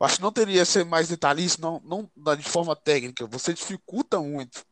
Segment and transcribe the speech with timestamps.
[0.00, 3.26] acho que não teria ser mais detalhista, não, não de forma técnica.
[3.26, 4.64] Você dificulta muito.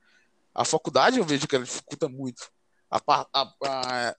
[0.54, 2.50] A faculdade eu vejo que ela dificulta muito.
[2.90, 4.14] A, a, a,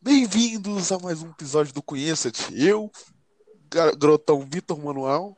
[0.00, 2.58] Bem-vindos a mais um episódio do Conheça-te.
[2.58, 2.90] Eu,
[3.98, 5.36] garotão Vitor Manuel,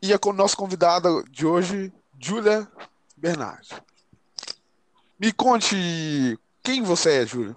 [0.00, 2.66] e a nossa convidada de hoje, Júlia
[3.16, 3.70] Bernardi.
[5.18, 7.54] Me conte quem você é, Júlia.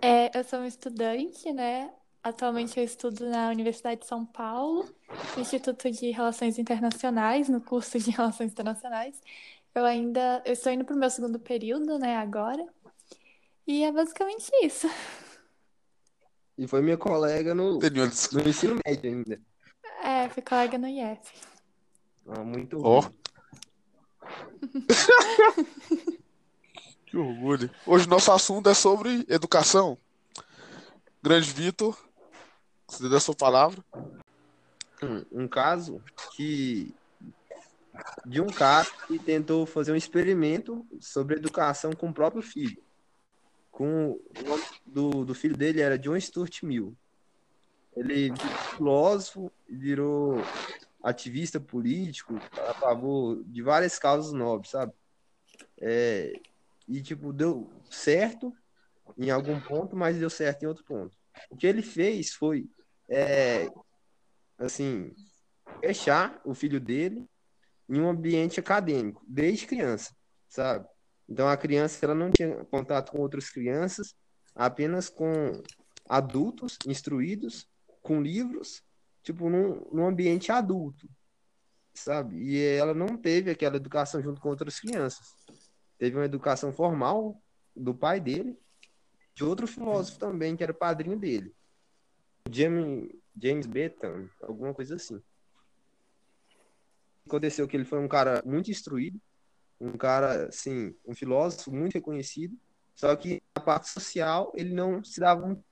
[0.00, 1.90] É, eu sou uma estudante, né?
[2.22, 4.88] Atualmente eu estudo na Universidade de São Paulo,
[5.36, 9.20] Instituto de Relações Internacionais, no curso de Relações Internacionais.
[9.74, 12.66] Eu ainda eu estou indo para o meu segundo período, né, agora.
[13.66, 14.88] E é basicamente isso.
[16.56, 19.40] E foi minha colega no, no ensino médio ainda.
[20.02, 21.20] É, fui colega no IF.
[22.26, 23.02] Ah, muito Ó.
[27.06, 27.70] que orgulho.
[27.86, 29.96] Hoje nosso assunto é sobre educação.
[31.22, 31.96] Grande Vitor,
[32.86, 33.82] você deu a sua palavra.
[35.32, 36.02] Um, caso
[36.34, 36.94] que
[38.24, 42.82] de um cara que tentou fazer um experimento sobre educação com o próprio filho.
[43.70, 46.96] Com o nome do, do filho dele era John Stuart Mill.
[47.96, 48.32] Ele
[48.76, 50.42] filósofo, virou
[51.02, 54.92] ativista político a favor de várias causas nobres, sabe?
[55.80, 56.32] É,
[56.88, 58.54] e, tipo, deu certo
[59.16, 61.16] em algum ponto, mas deu certo em outro ponto.
[61.50, 62.68] O que ele fez foi,
[63.08, 63.68] é,
[64.58, 65.14] assim,
[65.80, 67.24] fechar o filho dele
[67.88, 70.14] em um ambiente acadêmico, desde criança,
[70.48, 70.86] sabe?
[71.28, 74.14] Então a criança ela não tinha contato com outras crianças,
[74.54, 75.62] apenas com
[76.08, 77.68] adultos instruídos,
[78.02, 78.82] com livros,
[79.22, 81.08] tipo num, num ambiente adulto,
[81.94, 82.36] sabe?
[82.42, 85.34] E ela não teve aquela educação junto com outras crianças.
[85.98, 87.40] Teve uma educação formal
[87.74, 88.58] do pai dele,
[89.34, 91.54] de outro filósofo também, que era padrinho dele.
[92.50, 93.10] James,
[93.40, 95.22] James Bentham, alguma coisa assim
[97.28, 99.20] aconteceu que ele foi um cara muito instruído,
[99.80, 102.58] um cara, assim, um filósofo muito reconhecido,
[102.96, 105.62] só que na parte social ele não se dava muito.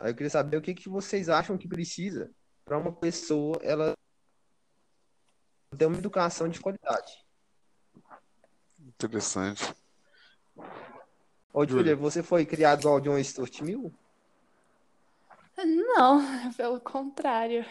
[0.00, 2.30] Aí eu queria saber o que, que vocês acham que precisa
[2.64, 3.94] para uma pessoa ela
[5.76, 7.24] ter uma educação de qualidade.
[8.78, 9.74] Interessante.
[11.52, 13.92] Ô, Julia, você foi criado igual John Stuart Mill?
[15.56, 16.20] Não,
[16.56, 17.64] pelo contrário.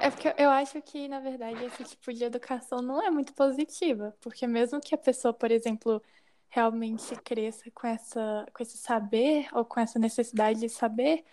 [0.00, 4.14] É porque eu acho que, na verdade, esse tipo de educação não é muito positiva,
[4.20, 6.02] porque mesmo que a pessoa, por exemplo,
[6.48, 11.24] realmente cresça com essa, com esse saber ou com essa necessidade de saber,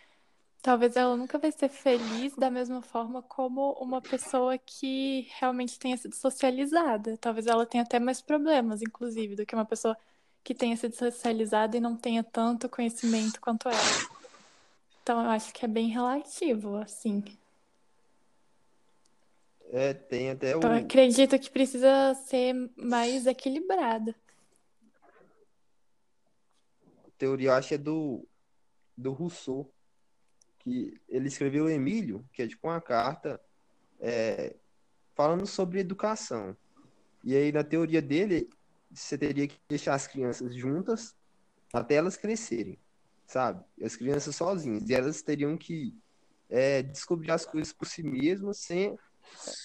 [0.62, 5.98] talvez ela nunca vai ser feliz da mesma forma como uma pessoa que realmente tenha
[5.98, 7.18] sido socializada.
[7.20, 9.98] Talvez ela tenha até mais problemas, inclusive, do que uma pessoa
[10.44, 14.15] que tenha sido socializada e não tenha tanto conhecimento quanto ela.
[15.06, 17.24] Então, eu acho que é bem relativo, assim.
[19.70, 20.60] É, tem até o.
[20.60, 24.16] Eu acredito que precisa ser mais equilibrada.
[27.06, 28.28] A teoria, eu acho, é do,
[28.98, 29.72] do Rousseau,
[30.58, 33.40] que ele escreveu Emílio, que é tipo uma carta
[34.00, 34.56] é,
[35.14, 36.58] falando sobre educação.
[37.24, 38.50] E aí, na teoria dele,
[38.92, 41.16] você teria que deixar as crianças juntas
[41.72, 42.80] até elas crescerem,
[43.25, 43.63] sabe?
[43.84, 44.90] As crianças sozinhas.
[44.90, 45.94] E elas teriam que
[46.50, 48.97] é, descobrir as coisas por si mesmas sem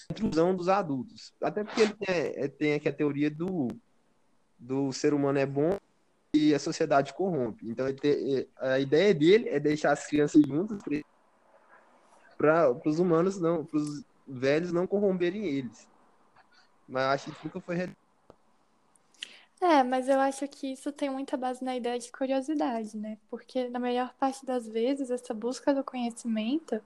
[0.09, 1.33] intrusão dos adultos.
[1.41, 3.67] Até porque tem, é, tem aqui a teoria do,
[4.57, 5.77] do ser humano é bom
[6.33, 7.69] e a sociedade corrompe.
[7.69, 10.81] Então, tem, a ideia dele é deixar as crianças juntas
[12.37, 15.87] para os humanos não, para os velhos não corromperem eles.
[16.87, 17.75] Mas acho que nunca foi
[19.61, 23.19] é, mas eu acho que isso tem muita base na ideia de curiosidade, né?
[23.29, 26.81] Porque na maior parte das vezes essa busca do conhecimento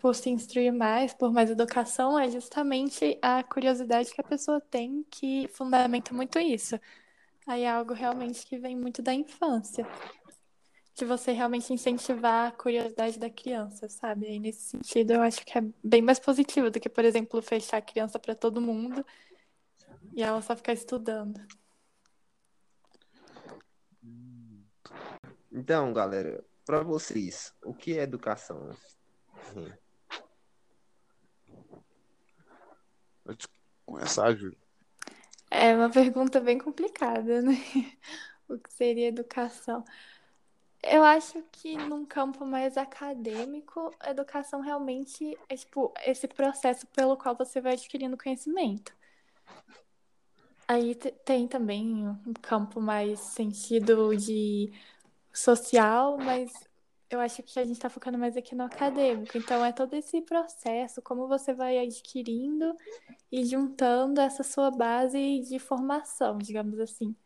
[0.00, 5.04] por se instruir mais, por mais educação, é justamente a curiosidade que a pessoa tem
[5.10, 6.78] que fundamenta muito isso.
[7.46, 9.86] Aí é algo realmente que vem muito da infância.
[10.94, 14.26] De você realmente incentivar a curiosidade da criança, sabe?
[14.26, 17.76] Aí nesse sentido eu acho que é bem mais positivo do que, por exemplo, fechar
[17.76, 19.06] a criança para todo mundo
[20.18, 21.40] e ela só ficar estudando.
[25.52, 28.76] Então, galera, para vocês, o que é educação?
[33.24, 33.46] Pode
[33.86, 34.58] começar, Júlio.
[35.48, 37.54] É uma pergunta bem complicada, né?
[38.48, 39.84] O que seria educação?
[40.82, 47.14] Eu acho que num campo mais acadêmico, a educação realmente é tipo esse processo pelo
[47.14, 48.97] qual você vai adquirindo conhecimento.
[50.68, 54.70] Aí tem também um campo mais sentido de
[55.32, 56.52] social, mas
[57.08, 59.38] eu acho que a gente está focando mais aqui no acadêmico.
[59.38, 62.76] Então, é todo esse processo, como você vai adquirindo
[63.32, 67.16] e juntando essa sua base de formação, digamos assim.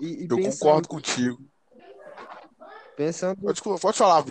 [0.00, 0.58] E, e eu pensando...
[0.58, 1.40] concordo contigo.
[2.96, 3.40] Pensando.
[3.40, 4.24] Pode, pode falar.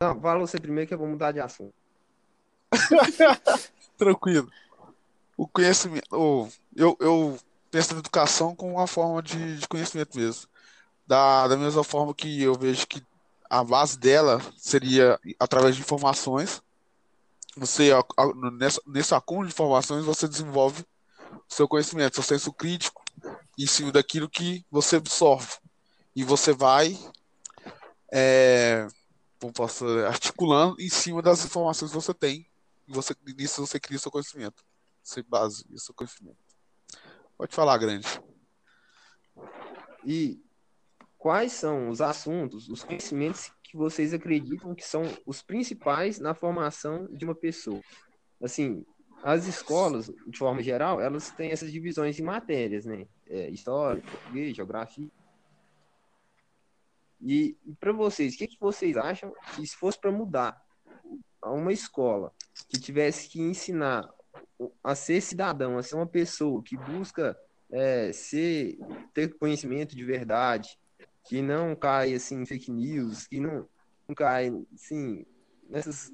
[0.00, 1.74] Não, fala você primeiro que eu vou mudar de assunto.
[3.98, 4.48] Tranquilo.
[5.42, 6.06] O conhecimento.
[6.12, 6.46] Oh,
[6.76, 7.36] eu, eu
[7.68, 10.46] penso na educação como uma forma de, de conhecimento mesmo.
[11.04, 13.04] Da, da mesma forma que eu vejo que
[13.50, 16.62] a base dela seria através de informações.
[17.56, 17.90] Você,
[18.52, 20.86] nessa, nesse acúmulo de informações, você desenvolve
[21.48, 23.02] seu conhecimento, seu senso crítico,
[23.58, 25.56] em cima daquilo que você absorve.
[26.14, 26.96] E você vai
[28.12, 28.86] é,
[29.52, 32.46] posso, articulando em cima das informações que você tem.
[32.86, 34.62] E você, nisso você cria seu conhecimento.
[35.02, 36.38] Você base o seu conhecimento.
[37.36, 38.06] Pode falar, grande.
[40.04, 40.40] E
[41.18, 47.06] quais são os assuntos, os conhecimentos que vocês acreditam que são os principais na formação
[47.06, 47.80] de uma pessoa?
[48.40, 48.84] Assim,
[49.22, 53.06] as escolas, de forma geral, elas têm essas divisões em matérias, né?
[53.26, 55.08] É, história, português, geografia.
[57.20, 60.60] E, e para vocês, o que, que vocês acham que se fosse para mudar
[61.44, 62.32] uma escola
[62.68, 64.12] que tivesse que ensinar
[64.82, 67.36] a ser cidadão, a ser uma pessoa que busca
[67.70, 68.78] é, ser,
[69.14, 70.78] ter conhecimento de verdade,
[71.24, 73.68] que não cai assim, em fake news, que não,
[74.06, 75.24] não cai assim,
[75.68, 76.12] nessas.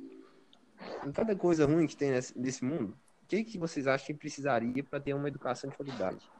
[1.12, 4.84] cada coisa ruim que tem nesse, nesse mundo, o que, que vocês acham que precisaria
[4.84, 6.30] para ter uma educação de qualidade?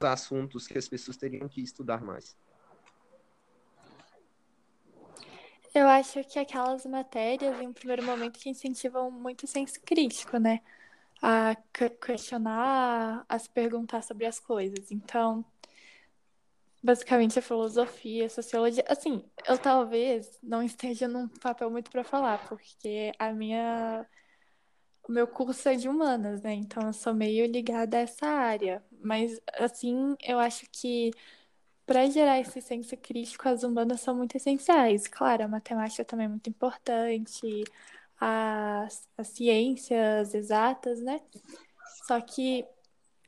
[0.00, 2.36] Os assuntos que as pessoas teriam que estudar mais.
[5.74, 10.38] Eu acho que aquelas matérias, em um primeiro momento, que incentivam muito o senso crítico,
[10.38, 10.60] né?
[11.20, 11.56] A
[12.00, 14.90] questionar, a se perguntar sobre as coisas.
[14.90, 15.44] Então,
[16.82, 18.84] basicamente a filosofia, a sociologia.
[18.88, 24.06] Assim, eu talvez não esteja num papel muito para falar, porque a minha.
[25.08, 26.52] O meu curso é de humanas, né?
[26.52, 28.84] Então eu sou meio ligada a essa área.
[29.02, 31.10] Mas, assim, eu acho que
[31.86, 35.08] para gerar esse senso crítico, as humanas são muito essenciais.
[35.08, 37.64] Claro, a matemática também é muito importante,
[38.20, 41.20] as, as ciências exatas, né?
[42.06, 42.64] Só que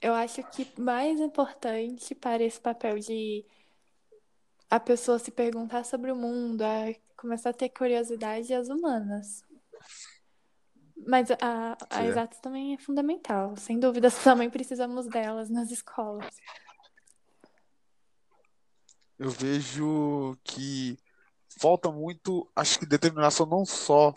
[0.00, 3.44] eu acho que mais importante para esse papel de
[4.68, 9.42] a pessoa se perguntar sobre o mundo, a começar a ter curiosidade as humanas.
[11.06, 13.56] Mas a, a exatas também é fundamental.
[13.56, 16.36] Sem dúvida, também precisamos delas nas escolas
[19.20, 20.98] eu vejo que
[21.60, 24.14] falta muito, acho que determinação não só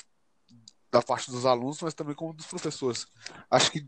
[0.94, 3.06] da parte dos alunos, mas também como dos professores.
[3.50, 3.86] Acho que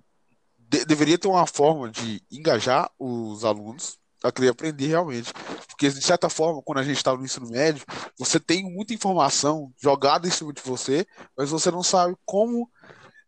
[0.57, 5.31] de deveria ter uma forma de engajar os alunos a querer aprender realmente.
[5.67, 7.85] Porque, de certa forma, quando a gente estava no ensino médio,
[8.17, 11.05] você tem muita informação jogada em cima de você,
[11.37, 12.69] mas você não sabe como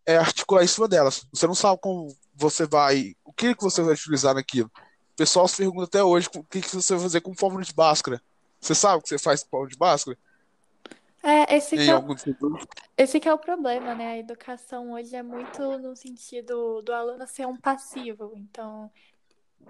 [0.04, 1.24] é, articular em cima delas.
[1.32, 3.14] Você não sabe como você vai.
[3.24, 4.70] O que, que você vai utilizar naquilo
[5.18, 8.22] pessoal se pergunta até hoje o que, que você vai fazer com fórmula de Bhaskara.
[8.60, 10.16] Você sabe o que você faz com fórmula de Bhaskara?
[11.22, 12.04] É, esse que, é o,
[12.96, 14.12] esse que é o problema, né?
[14.12, 18.32] A educação hoje é muito no sentido do aluno ser um passivo.
[18.36, 18.90] Então,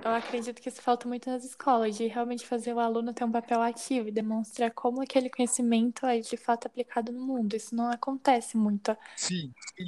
[0.04, 3.32] eu acredito que isso falta muito nas escolas, de realmente fazer o aluno ter um
[3.32, 7.56] papel ativo e demonstrar como aquele conhecimento é de fato aplicado no mundo.
[7.56, 8.96] Isso não acontece muito.
[9.16, 9.86] Sim, sim.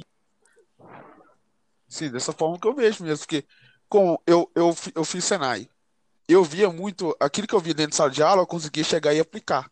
[1.87, 3.45] Sim, dessa forma que eu vejo mesmo, porque
[3.87, 5.69] com eu, eu, eu fiz Senai.
[6.27, 9.13] Eu via muito, aquilo que eu via dentro de sala de aula, eu conseguia chegar
[9.13, 9.69] e aplicar.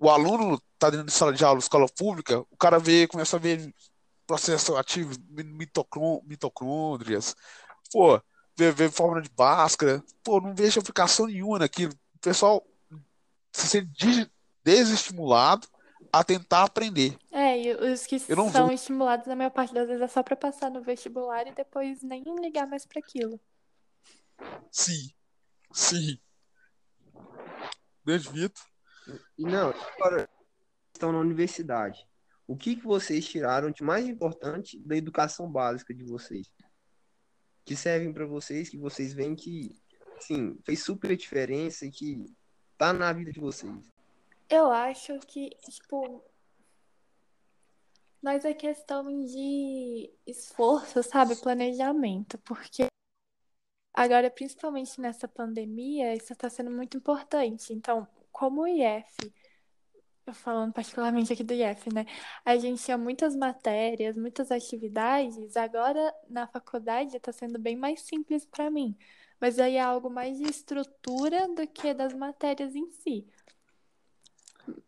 [0.00, 3.40] O aluno tá dentro de sala de aula, escola pública, o cara vê, começa a
[3.40, 3.74] ver
[4.26, 5.14] processo ativo,
[6.24, 7.34] mitocôndrias,
[7.90, 8.20] pô,
[8.56, 11.92] vê, vê fórmula de Bhaskara, pô, não vejo aplicação nenhuma naquilo.
[12.14, 12.64] O pessoal
[13.52, 14.30] se sente
[14.62, 15.66] desestimulado
[16.12, 17.18] a tentar aprender.
[17.32, 18.72] É, e os que são vou...
[18.72, 22.22] estimulados, na maior parte das vezes, é só para passar no vestibular e depois nem
[22.40, 23.40] ligar mais para aquilo.
[24.70, 25.10] Sim,
[25.72, 26.18] sim.
[28.04, 28.62] Beijo, Vitor.
[29.38, 30.28] E não, agora
[30.92, 32.04] estão na universidade.
[32.46, 36.50] O que, que vocês tiraram de mais importante da educação básica de vocês?
[37.64, 39.80] Que servem para vocês, que vocês veem que,
[40.18, 42.24] sim, fez super diferença e que
[42.76, 43.72] tá na vida de vocês.
[44.50, 46.24] Eu acho que, tipo,
[48.20, 51.36] mas é questão de esforço, sabe?
[51.36, 52.86] Planejamento, porque
[53.94, 57.72] agora, principalmente nessa pandemia, isso está sendo muito importante.
[57.72, 59.34] Então, como o IF,
[60.26, 62.06] eu falando particularmente aqui do IF, né?
[62.44, 68.46] A gente tinha muitas matérias, muitas atividades, agora na faculdade está sendo bem mais simples
[68.46, 68.96] para mim.
[69.40, 73.26] Mas aí é algo mais de estrutura do que das matérias em si.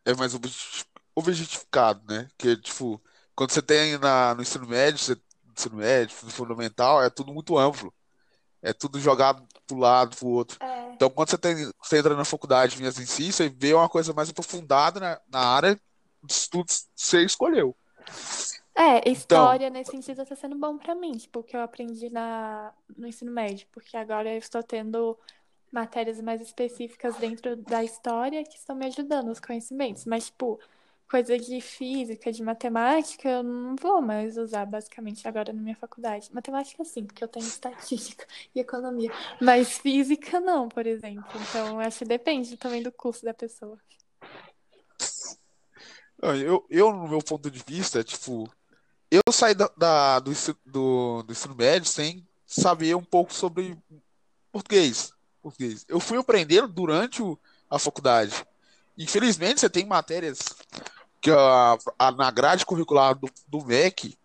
[0.05, 2.29] é mais obje- objetificado, né?
[2.39, 3.03] Que, tipo,
[3.35, 5.17] quando você tem na, no ensino médio, você,
[5.57, 7.93] ensino médio, no fundamental, é tudo muito amplo.
[8.63, 10.61] É tudo jogado pro lado, pro outro.
[10.61, 13.89] É, Então, quando você, tem, você entra na faculdade mesmo em si, você vê uma
[13.89, 15.75] coisa mais aprofundada na, na área
[16.23, 17.75] de estudos que você escolheu.
[18.77, 22.11] é, Então, história nesse sentido está sendo bom para mim, tipo, o que eu aprendi
[22.11, 25.19] na, no ensino médio, porque agora eu estou tendo
[25.73, 30.61] matérias mais específicas dentro da história que estão me ajudando, os conhecimentos, mas, tipo,
[31.11, 36.33] coisa de física, de matemática, eu não vou mais usar basicamente agora na minha faculdade.
[36.33, 38.25] Matemática sim, porque eu tenho estatística
[38.55, 41.29] e economia, mas física não, por exemplo.
[41.49, 43.77] Então, acho que depende também do curso da pessoa.
[46.23, 48.49] eu, eu, no meu ponto de vista, tipo,
[49.11, 50.31] eu saí da, da- do,
[50.65, 53.77] do, do ensino médio sem saber um pouco sobre
[54.53, 55.13] português.
[55.43, 55.85] Português.
[55.89, 57.37] Eu fui aprendendo durante o-
[57.69, 58.47] a faculdade.
[58.99, 60.39] Infelizmente, você tem matérias
[61.21, 64.17] que a, a- na grade curricular do, do MEC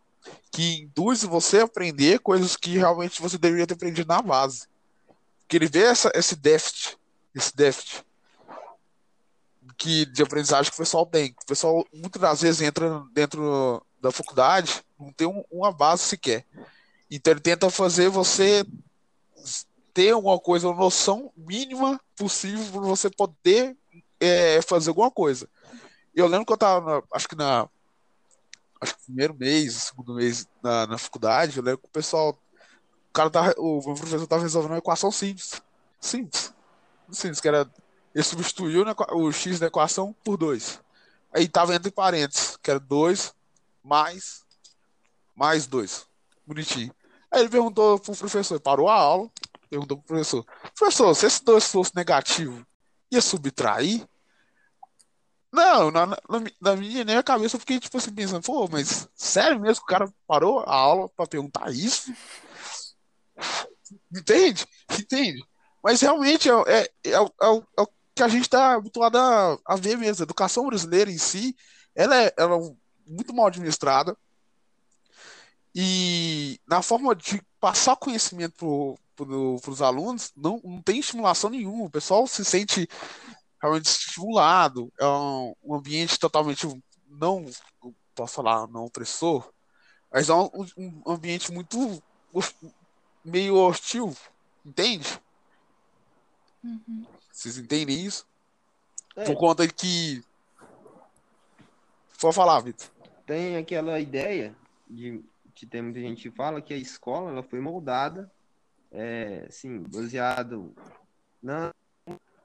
[0.51, 4.67] que induz você a aprender coisas que realmente você deveria ter aprendido na base.
[5.47, 6.97] Que ele vê essa, esse déficit,
[7.35, 8.03] esse déficit
[9.77, 11.35] que, de aprendizagem que o pessoal tem.
[11.43, 16.45] O pessoal muitas das vezes entra dentro da faculdade, não tem um- uma base sequer.
[17.11, 18.65] Então ele tenta fazer você
[19.93, 23.75] ter alguma coisa, uma noção mínima possível para você poder
[24.19, 25.47] é, fazer alguma coisa.
[26.15, 27.67] Eu lembro que eu tava, na- acho que na
[28.81, 32.29] acho que primeiro mês, segundo mês na, na faculdade, eu lembro que o pessoal,
[33.09, 35.61] o cara tava, o professor tava resolvendo uma equação simples.
[35.99, 36.53] Simples.
[37.11, 37.69] Simples, que era,
[38.13, 40.79] ele substituiu na equa- o x da equação por 2.
[41.33, 43.33] Aí tava entre parênteses, que era 2
[43.83, 44.43] mais
[45.35, 46.07] mais 2.
[46.47, 46.93] Bonitinho.
[47.31, 49.29] Aí ele perguntou pro professor, parou a aula,
[49.69, 50.45] perguntou pro professor,
[50.77, 52.65] professor, se esse 2 fosse negativo,
[53.11, 54.07] ia subtrair?
[55.77, 56.17] Não, na, na,
[56.61, 59.91] na minha, nem a cabeça eu fiquei tipo assim pensando, pô, mas sério mesmo que
[59.93, 62.11] o cara parou a aula pra perguntar isso?
[64.13, 64.65] Entende?
[64.99, 65.43] Entende?
[65.83, 66.53] Mas realmente é,
[66.83, 67.47] é, é, o- é
[67.81, 70.23] o é que a gente está habituado a, a ver mesmo.
[70.23, 71.55] A educação brasileira em si,
[71.93, 72.75] ela é, ela é
[73.07, 74.15] muito mal administrada
[75.73, 79.25] e na forma de passar conhecimento para
[79.71, 81.85] os alunos, não, não tem estimulação nenhuma.
[81.85, 82.87] O pessoal se sente
[83.61, 86.67] realmente estimulado, é um, um ambiente totalmente
[87.09, 87.45] não,
[88.13, 89.51] posso falar, não opressor,
[90.11, 92.01] mas é um, um ambiente muito
[93.23, 94.15] meio hostil,
[94.65, 95.19] entende?
[96.63, 97.05] Uhum.
[97.31, 98.25] Vocês entendem isso?
[99.15, 100.23] É, Por conta de que.
[102.19, 102.87] Pode falar, Vitor.
[103.25, 104.55] tem aquela ideia
[104.89, 108.31] de que tem muita gente que fala que a escola ela foi moldada
[108.91, 110.73] é, assim, baseado
[111.41, 111.71] nas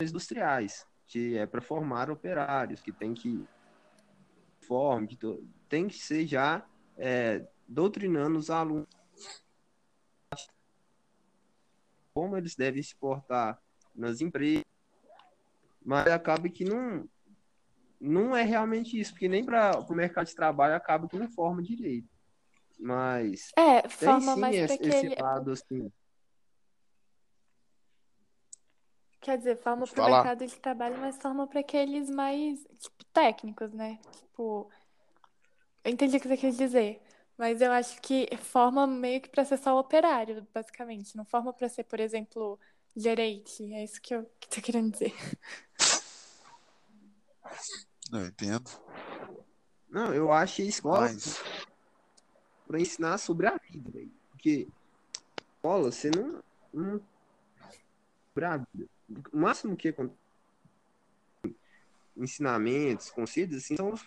[0.00, 3.44] industriais, que é para formar operários, que tem que
[4.60, 6.64] form, que to- tem que ser já
[6.96, 8.86] é, doutrinando os alunos
[12.14, 13.60] como eles devem se portar
[13.94, 14.64] nas empresas,
[15.84, 17.08] mas acaba que não
[18.00, 21.62] não é realmente isso, porque nem para o mercado de trabalho acaba que não forma
[21.62, 22.08] direito.
[22.78, 25.92] Mas É, tem forma sim mais esse, esse lado assim.
[29.20, 33.72] Quer dizer, forma para o mercado de trabalho, mas forma para aqueles mais, tipo, técnicos,
[33.72, 33.98] né?
[34.12, 34.70] Tipo,
[35.84, 37.02] eu entendi o que você quis dizer,
[37.36, 41.16] mas eu acho que forma meio que para ser só operário, basicamente.
[41.16, 42.58] Não forma para ser, por exemplo,
[42.96, 43.72] gerente.
[43.74, 45.14] É isso que eu que tô querendo dizer.
[48.10, 48.70] Não entendo.
[49.88, 51.42] Não, eu acho que a escola Mas.
[52.66, 54.08] para ensinar sobre a vida.
[54.30, 54.68] Porque
[55.56, 57.00] escola, você não, não
[58.28, 58.88] sobre a vida.
[59.32, 60.18] O máximo que acontece
[62.16, 64.04] ensinamentos, conselhos assim, são os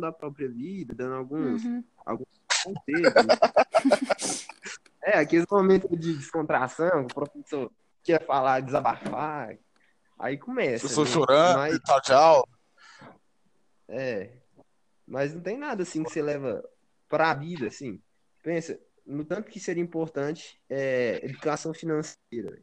[0.00, 1.84] da própria vida, dando alguns Uhum.
[2.64, 3.12] conselhos.
[5.02, 7.70] é, aqueles momentos de descontração, que o professor
[8.02, 9.56] quer falar, desabafar,
[10.18, 10.80] aí começa.
[10.88, 11.12] Professor né?
[11.12, 12.48] chorando Mas- e tal, tchau.
[13.88, 14.30] É.
[15.06, 16.64] Mas não tem nada assim que você leva
[17.08, 18.00] para a vida, assim.
[18.42, 22.58] Pensa, no tanto que seria importante é, educação financeira.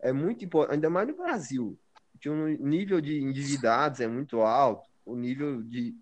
[0.00, 1.78] É muito importante, ainda mais no Brasil,
[2.20, 5.96] que o nível de endividados é muito alto, o nível de,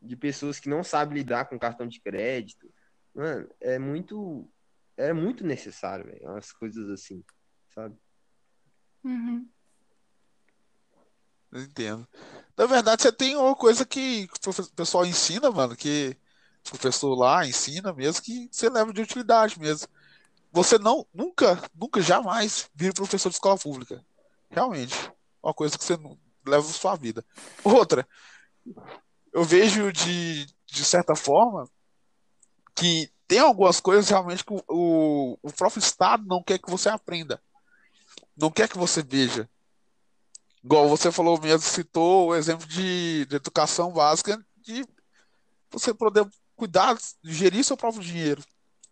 [0.00, 2.70] de pessoas que não sabem lidar com cartão de crédito.
[3.14, 4.48] Mano, é muito
[4.96, 7.24] é muito necessário, velho, umas coisas assim,
[7.72, 7.96] sabe?
[9.04, 9.48] Uhum.
[11.52, 12.06] Eu entendo.
[12.56, 16.16] Na verdade, você tem uma coisa que o pessoal ensina, mano, que
[16.66, 19.88] o professor lá ensina mesmo, que você leva de utilidade mesmo.
[20.50, 24.04] Você não, nunca, nunca, jamais vira professor de escola pública.
[24.50, 24.94] Realmente.
[25.42, 27.24] Uma coisa que você não leva sua vida.
[27.62, 28.08] Outra,
[29.32, 31.68] eu vejo de, de certa forma
[32.74, 36.88] que tem algumas coisas realmente que o, o, o próprio Estado não quer que você
[36.88, 37.40] aprenda.
[38.36, 39.48] Não quer que você veja.
[40.64, 44.84] Igual você falou mesmo, citou o exemplo de, de educação básica de
[45.70, 48.42] você poder cuidar, gerir seu próprio dinheiro.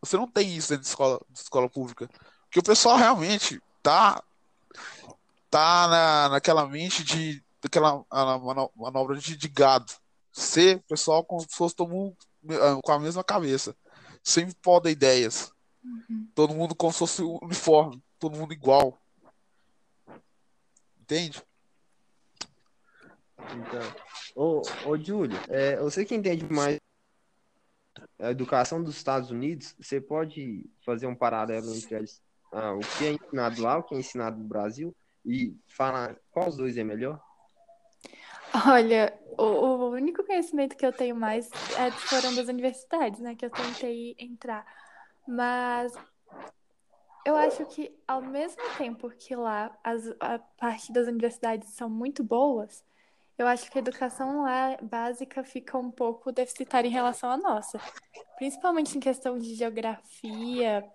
[0.01, 2.09] Você não tem isso dentro de escola, de escola pública.
[2.45, 4.23] Porque o pessoal realmente tá,
[5.51, 8.05] tá na, naquela mente de daquela
[8.77, 9.93] manobra de, de gado.
[10.33, 12.17] Ser pessoal como se fosse todo mundo
[12.51, 13.75] ah, com a mesma cabeça.
[14.23, 15.53] Sempre podem ideias.
[15.83, 16.29] Uhum.
[16.35, 18.03] Todo mundo como se fosse uniforme.
[18.19, 18.99] Todo mundo igual.
[21.01, 21.43] Entende?
[23.39, 23.95] Então,
[24.35, 26.79] ô, ô Júlio, é, você que entende mais
[28.19, 32.05] a educação dos Estados Unidos, você pode fazer um paralelo entre
[32.53, 34.95] ah, o que é ensinado lá, o que é ensinado no Brasil,
[35.25, 37.21] e falar qual os dois é melhor?
[38.67, 43.35] Olha, o, o único conhecimento que eu tenho mais é, foram das universidades, né?
[43.35, 44.65] Que eu tentei entrar.
[45.27, 45.93] Mas
[47.25, 52.23] eu acho que ao mesmo tempo que lá as, a parte das universidades são muito
[52.23, 52.85] boas,
[53.39, 57.79] eu acho que a educação lá básica fica um pouco deficitária em relação à nossa.
[58.37, 60.91] Principalmente em questão de geografia,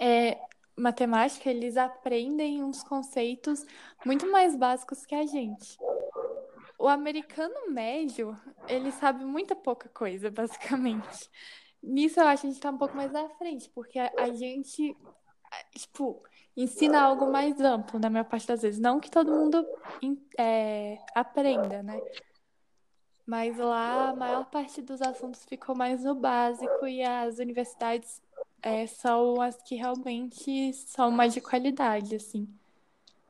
[0.00, 0.38] é,
[0.76, 3.64] matemática, eles aprendem uns conceitos
[4.04, 5.78] muito mais básicos que a gente.
[6.78, 11.30] O americano médio, ele sabe muita pouca coisa, basicamente.
[11.82, 14.32] Nisso eu acho que a gente tá um pouco mais à frente, porque a, a
[14.32, 14.96] gente,
[15.76, 16.22] tipo,
[16.56, 18.80] ensina algo mais amplo, na maior parte das vezes.
[18.80, 19.66] Não que todo mundo
[20.38, 22.00] é, aprenda, né?
[23.26, 28.20] Mas lá a maior parte dos assuntos ficou mais no básico e as universidades
[28.62, 32.48] é, são as que realmente são mais de qualidade, assim.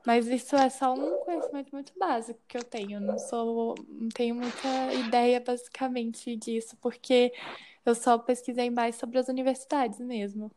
[0.05, 3.01] Mas isso é só um conhecimento muito básico que eu tenho.
[3.01, 7.33] Não sou, não tenho muita ideia basicamente disso, porque
[7.85, 10.51] eu só pesquisei mais sobre as universidades mesmo.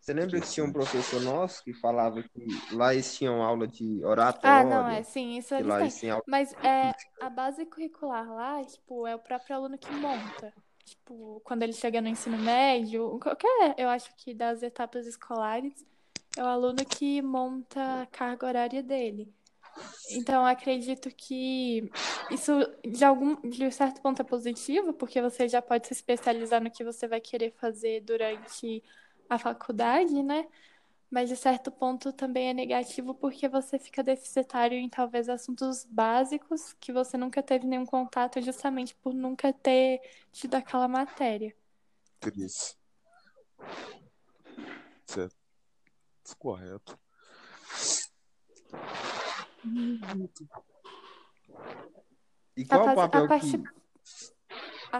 [0.00, 4.04] Você lembra que tinha um professor nosso que falava que lá eles tinham aula de
[4.04, 4.60] oratória?
[4.60, 6.22] Ah, não, é, sim, isso que lá eles têm aula...
[6.26, 10.52] Mas é, a base curricular lá, tipo, é o próprio aluno que monta.
[10.84, 15.84] Tipo, quando ele chega no ensino médio, qualquer, eu acho que das etapas escolares,
[16.36, 19.32] é o aluno que monta a carga horária dele.
[20.10, 21.90] Então, acredito que
[22.30, 22.52] isso,
[22.84, 26.84] de algum, de certo ponto, é positivo, porque você já pode se especializar no que
[26.84, 28.82] você vai querer fazer durante
[29.28, 30.46] a faculdade, né?
[31.10, 36.72] Mas de certo ponto também é negativo porque você fica deficitário em talvez assuntos básicos
[36.80, 40.00] que você nunca teve nenhum contato justamente por nunca ter
[40.32, 41.54] tido aquela matéria.
[42.20, 42.76] Cris.
[45.06, 45.36] Certo.
[46.38, 46.98] Correto.
[52.56, 53.76] E qual A o parte- a papel parte- que...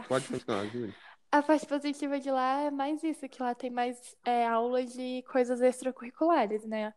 [0.08, 0.94] Pode continuar, Júlio.
[1.38, 5.22] A parte positiva de lá é mais isso, que lá tem mais é, aulas de
[5.30, 6.94] coisas extracurriculares, né?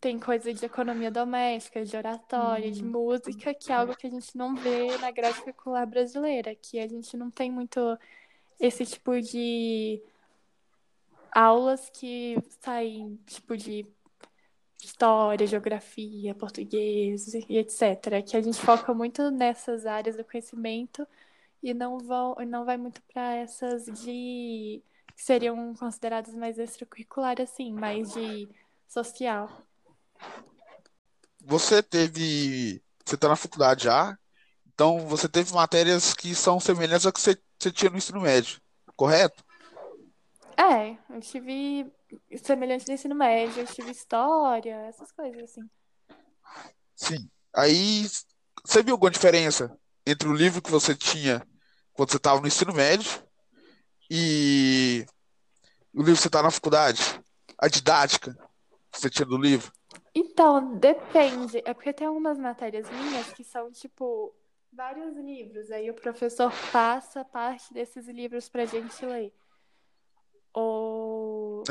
[0.00, 4.36] Tem coisa de economia doméstica, de oratória, de música, que é algo que a gente
[4.36, 7.80] não vê na grade curricular brasileira, que a gente não tem muito
[8.58, 10.02] esse tipo de
[11.30, 13.86] aulas que saem, tipo, de
[14.82, 18.22] história, geografia, português e etc.
[18.26, 21.06] Que a gente foca muito nessas áreas do conhecimento
[21.62, 24.82] e não vão, e não vai muito para essas de
[25.14, 28.48] que seriam consideradas mais extracurriculares, assim, mais de
[28.88, 29.48] social.
[31.40, 32.82] Você teve.
[33.04, 34.16] Você tá na faculdade já,
[34.66, 38.60] então você teve matérias que são semelhantes ao que você, você tinha no ensino médio,
[38.96, 39.44] correto?
[40.56, 41.92] É, eu tive
[42.42, 45.68] semelhante no ensino médio, eu tive história, essas coisas assim.
[46.94, 47.28] Sim.
[47.54, 48.06] Aí,
[48.64, 51.44] você viu alguma diferença entre o livro que você tinha
[51.92, 53.22] quando você estava no ensino médio
[54.10, 55.04] e
[55.94, 57.00] o livro que você está na faculdade?
[57.58, 58.34] A didática
[58.90, 59.72] que você tinha do livro?
[60.14, 61.62] Então, depende.
[61.64, 64.34] É porque tem algumas matérias minhas que são, tipo,
[64.72, 65.70] vários livros.
[65.70, 69.32] Aí o professor passa parte desses livros pra gente ler.
[70.54, 71.62] Ou,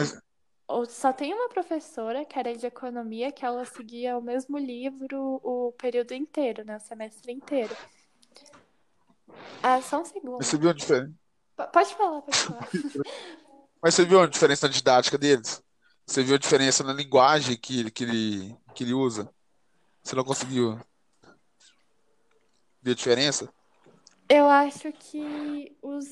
[0.68, 5.40] ou só tem uma professora que era de economia que ela seguia o mesmo livro
[5.44, 6.78] o período inteiro, né?
[6.78, 7.76] O semestre inteiro.
[9.64, 10.38] Ah, só um segundo.
[10.38, 11.14] Mas você viu a diferença?
[11.72, 12.68] Pode falar, pode falar.
[13.82, 15.64] Mas você viu a diferença na didática deles?
[16.06, 19.34] Você viu a diferença na linguagem que ele, que ele, que ele usa?
[20.04, 20.80] Você não conseguiu
[22.82, 23.52] ver a diferença?
[24.30, 26.06] Eu acho que os.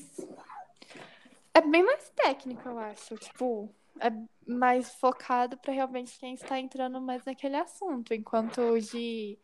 [1.52, 3.16] É bem mais técnico, eu acho.
[3.16, 4.10] Tipo, é
[4.46, 9.38] mais focado para realmente quem está entrando mais naquele assunto, enquanto o de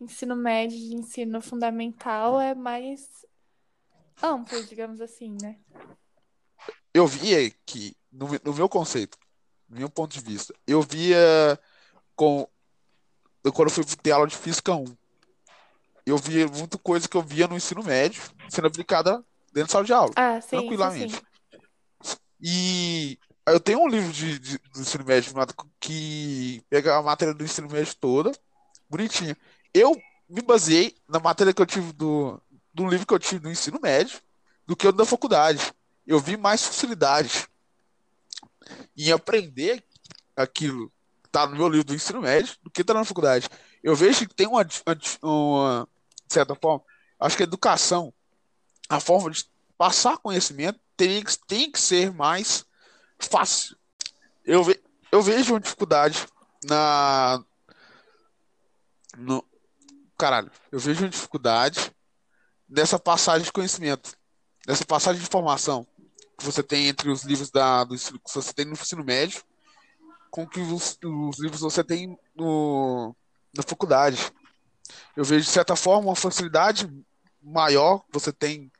[0.00, 3.08] ensino médio e ensino fundamental é mais
[4.22, 5.58] amplo, digamos assim, né?
[6.92, 9.18] Eu via que, no, no meu conceito,
[9.68, 11.58] no meu ponto de vista, eu via
[12.16, 12.48] com.
[13.54, 14.84] Quando eu fui ter aula de física 1,
[16.04, 19.84] eu via muita coisa que eu via no ensino médio sendo aplicada dentro da sala
[19.84, 20.12] de aula.
[20.16, 21.14] Ah, sim, tranquilamente.
[21.16, 21.20] sim,
[22.02, 22.18] sim.
[22.40, 25.34] E eu tenho um livro de, de- do ensino médio
[25.80, 28.32] que pega a matéria do ensino médio toda,
[28.88, 29.36] bonitinha.
[29.72, 29.94] Eu
[30.28, 32.40] me baseei na matéria que eu tive do,
[32.72, 34.20] do livro que eu tive do ensino médio
[34.66, 35.72] do que o da faculdade.
[36.06, 37.48] Eu vi mais facilidade
[38.96, 39.82] em aprender
[40.36, 43.48] aquilo que tá no meu livro do ensino médio do que tá na faculdade.
[43.82, 44.66] Eu vejo que tem uma,
[45.22, 45.88] uma
[46.28, 46.84] de certa forma,
[47.18, 48.12] acho que a educação,
[48.88, 49.44] a forma de
[49.76, 52.66] passar conhecimento tem, tem que ser mais
[53.18, 53.76] fácil.
[54.44, 56.26] Eu, ve, eu vejo uma dificuldade
[56.64, 57.42] na.
[59.16, 59.44] No,
[60.18, 61.92] caralho, eu vejo uma dificuldade
[62.68, 64.16] nessa passagem de conhecimento,
[64.66, 65.86] nessa passagem de informação
[66.36, 69.42] que você tem entre os livros da, do ensino, que você tem no ensino médio
[70.30, 73.14] com que os, os livros você tem no,
[73.56, 74.30] na faculdade.
[75.16, 76.88] Eu vejo, de certa forma, uma facilidade
[77.42, 78.70] maior que você tem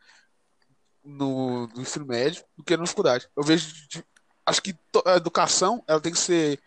[1.03, 3.29] no, no ensino médio do que na faculdade.
[3.35, 4.05] Eu vejo, de-
[4.45, 6.61] acho que a educação ela tem que ser,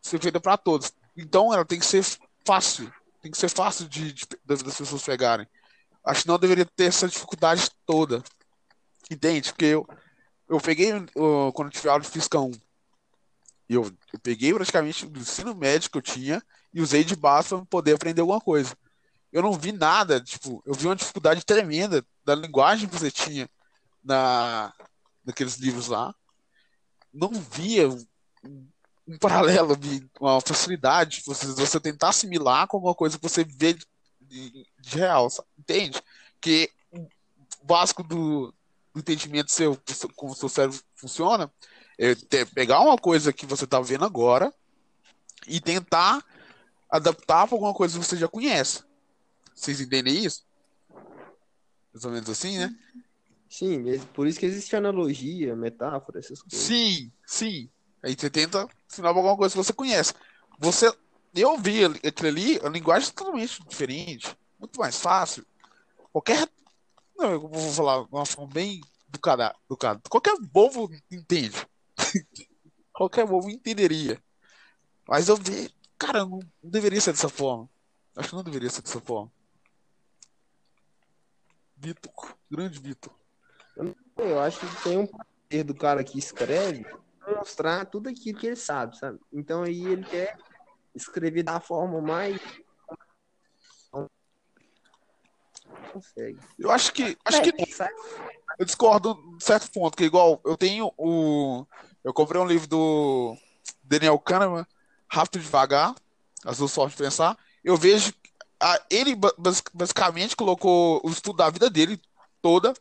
[0.00, 0.92] ser feita para todos.
[1.16, 2.04] Então, ela tem que ser
[2.44, 5.46] fácil, tem que ser fácil de, de- das pessoas pegarem.
[6.06, 8.22] Acho que não deveria ter essa dificuldade toda,
[9.10, 9.52] entende?
[9.52, 9.86] Porque eu,
[10.48, 10.92] eu peguei,
[11.54, 12.52] quando eu tive aula de Física 1,
[13.68, 16.42] e eu, eu peguei praticamente o ensino médio que eu tinha
[16.74, 18.76] e usei de base para poder aprender alguma coisa.
[19.32, 23.48] Eu não vi nada, tipo, eu vi uma dificuldade tremenda da linguagem que você tinha
[24.04, 24.72] na,
[25.24, 26.14] naqueles livros lá.
[27.12, 27.88] Não via
[29.06, 29.76] um, paralelo,
[30.20, 33.74] uma facilidade de você, você tentar assimilar com alguma coisa que você vê
[34.20, 35.48] de, de real, sabe?
[35.58, 36.02] entende?
[36.40, 38.54] Que o básico do,
[38.92, 39.78] do entendimento seu,
[40.14, 41.52] como o seu cérebro funciona,
[41.98, 44.52] é pegar uma coisa que você está vendo agora
[45.46, 46.24] e tentar
[46.88, 48.82] adaptar para alguma coisa que você já conhece.
[49.54, 50.44] Vocês entendem isso?
[51.92, 52.74] Mais ou menos assim, né?
[53.48, 56.58] Sim, por isso que existe analogia, metáfora, essas coisas.
[56.58, 57.70] Sim, sim.
[58.02, 60.12] Aí você tenta pra alguma coisa que você conhece.
[60.58, 60.92] Você,
[61.34, 65.46] eu vi aquilo ali, a linguagem é totalmente diferente, muito mais fácil.
[66.12, 66.48] Qualquer,
[67.16, 70.00] não, eu vou falar de uma forma bem educada, educada.
[70.08, 71.66] Qualquer bobo entende.
[72.92, 74.22] Qualquer bobo entenderia.
[75.08, 77.68] Mas eu vi, cara, não, não deveria ser dessa forma.
[78.16, 79.32] Acho que não deveria ser dessa forma.
[81.76, 83.12] Vitor, grande Vitor.
[84.16, 86.84] Eu acho que tem um poder do cara que escreve
[87.26, 89.18] mostrar tudo aquilo que ele sabe, sabe?
[89.32, 90.36] Então aí ele quer
[90.94, 92.40] escrever da forma mais.
[95.92, 96.38] Consegue.
[96.58, 97.92] Eu acho que, acho que Sabe?
[98.58, 101.66] Eu discordo de certo ponto, que igual eu tenho o.
[102.04, 103.36] Eu comprei um livro do
[103.82, 104.66] Daniel Kahneman,
[105.08, 105.94] Rápido e Devagar,
[106.44, 107.38] As duas formas de pensar.
[107.62, 108.12] Eu vejo.
[108.12, 108.30] que
[108.60, 112.00] a- ele ba- bas- basicamente colocou o estudo da vida dele
[112.40, 112.72] toda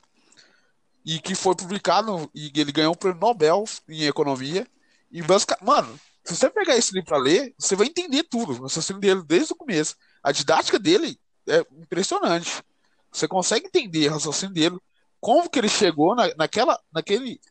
[1.05, 4.67] e que foi publicado e ele ganhou um prêmio Nobel em economia.
[5.11, 8.63] E basicamente, mano, se você pegar esse livro para ler, você vai entender tudo, o
[8.63, 9.95] raciocínio dele desde o começo.
[10.23, 12.63] A didática dele é impressionante.
[13.11, 14.77] Você consegue entender o raciocínio dele,
[15.19, 17.41] como que ele chegou na, naquela, naquele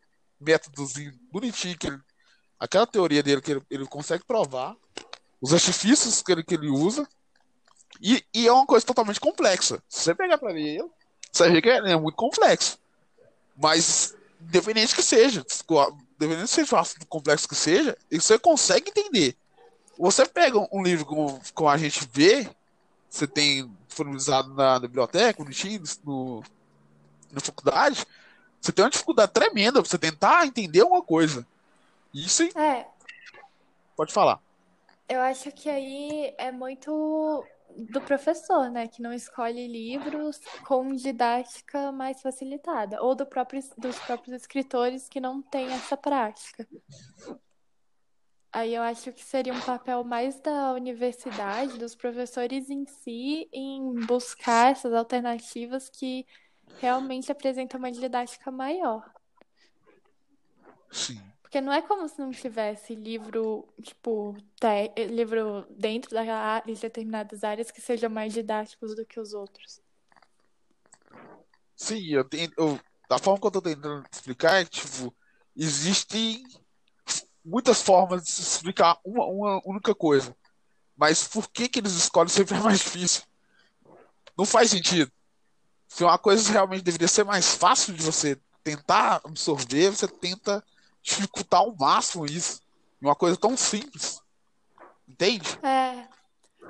[0.40, 1.98] métodozinho bonitinho, que ele,
[2.58, 4.76] aquela teoria dele que ele, ele consegue provar,
[5.40, 7.06] os artifícios que ele, que ele usa,
[8.00, 9.82] e, e é uma coisa totalmente complexa.
[9.88, 10.90] Se você pegar para ler ele,
[11.30, 12.78] você ver que é, é muito complexo.
[13.60, 15.44] Mas, independente que seja,
[16.14, 19.36] independente que seja assunto complexo que seja, você consegue entender.
[19.98, 22.48] Você pega um livro como, como a gente vê,
[23.08, 26.42] você tem disponibilizado na, na biblioteca, bonitinho, no,
[27.30, 28.06] na faculdade,
[28.60, 31.46] você tem uma dificuldade tremenda pra você tentar entender uma coisa.
[32.14, 32.86] Isso É,
[33.96, 34.40] pode falar.
[35.08, 37.44] eu acho que aí é muito
[37.76, 43.98] do professor, né, que não escolhe livros com didática mais facilitada, ou do próprio, dos
[44.00, 46.66] próprios escritores que não têm essa prática.
[48.52, 53.94] Aí eu acho que seria um papel mais da universidade, dos professores em si, em
[54.06, 56.26] buscar essas alternativas que
[56.80, 59.08] realmente apresentam uma didática maior.
[60.90, 61.20] Sim.
[61.50, 66.80] Porque não é como se não tivesse livro, tipo, te- livro dentro daquela área, de
[66.80, 69.80] determinadas áreas que sejam mais didáticos do que os outros.
[71.74, 72.52] Sim, eu tenho.
[72.56, 75.12] eu- da forma que eu tô tentando explicar é tipo,
[75.56, 76.44] existem
[77.44, 80.32] muitas formas de se explicar uma, uma única coisa.
[80.96, 83.24] Mas por que, que eles escolhem sempre a mais difícil?
[84.38, 85.10] Não faz sentido.
[85.88, 90.64] Se uma coisa realmente deveria ser mais fácil de você tentar absorver, você tenta
[91.10, 92.62] dificultar ao máximo isso.
[93.00, 94.20] Uma coisa tão simples.
[95.08, 95.48] Entende?
[95.62, 96.06] É,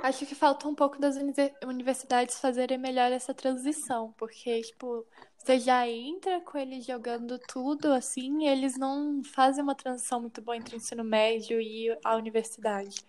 [0.03, 5.59] acho que falta um pouco das uni- universidades fazerem melhor essa transição, porque, tipo, você
[5.59, 10.57] já entra com eles jogando tudo assim, e eles não fazem uma transição muito boa
[10.57, 13.05] entre o ensino médio e a universidade.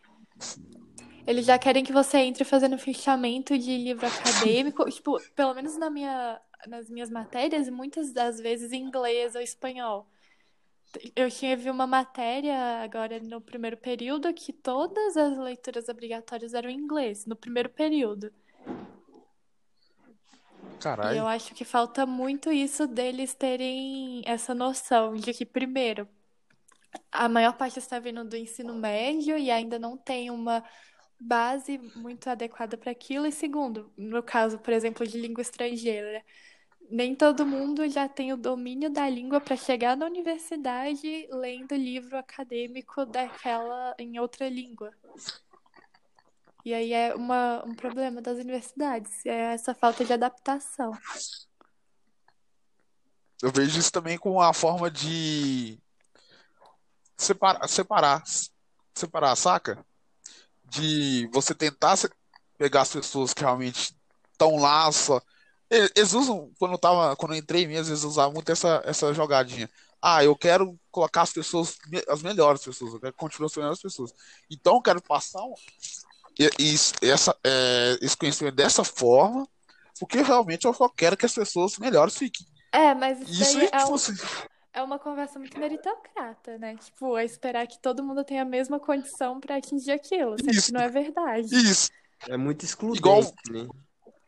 [1.25, 5.89] Eles já querem que você entre fazendo fichamento de livro acadêmico, tipo, pelo menos na
[5.89, 10.07] minha, nas minhas matérias, muitas das vezes em inglês ou espanhol.
[11.15, 16.69] Eu tinha vi uma matéria agora no primeiro período que todas as leituras obrigatórias eram
[16.69, 18.31] em inglês, no primeiro período.
[20.63, 21.19] E Caralho.
[21.19, 26.07] eu acho que falta muito isso deles terem essa noção de que, primeiro,
[27.11, 30.63] a maior parte está vindo do ensino médio e ainda não tem uma
[31.19, 33.25] base muito adequada para aquilo.
[33.27, 36.23] E segundo, no caso, por exemplo, de língua estrangeira,
[36.91, 42.17] nem todo mundo já tem o domínio da língua para chegar na universidade lendo livro
[42.17, 44.91] acadêmico daquela em outra língua.
[46.65, 50.91] E aí é uma, um problema das universidades, é essa falta de adaptação.
[53.41, 55.79] Eu vejo isso também com a forma de
[57.17, 58.23] separar, separar,
[58.93, 59.83] separar, saca?
[60.65, 61.95] De você tentar
[62.57, 63.95] pegar as pessoas que realmente
[64.31, 65.19] estão lá, só.
[65.95, 69.69] Eles usam, quando eu tava, quando eu entrei mesmo, eles usavam muito essa, essa jogadinha.
[70.01, 71.77] Ah, eu quero colocar as pessoas,
[72.09, 74.11] as melhores pessoas, eu quero continuar as melhores pessoas.
[74.49, 75.53] Então eu quero passar um-
[76.59, 79.47] isso- essa, é, esse conhecimento dessa forma,
[79.99, 82.45] porque realmente eu só quero que as pessoas melhores fiquem.
[82.73, 84.13] É, mas isso Isso é, tipo um- assim,
[84.73, 86.75] é uma conversa muito meritocrata, né?
[86.77, 90.67] Tipo, é esperar que todo mundo tenha a mesma condição para atingir aquilo, sendo Isso.
[90.67, 91.53] que não é verdade.
[91.55, 91.89] isso.
[92.27, 93.67] É muito excludente, Igual- né?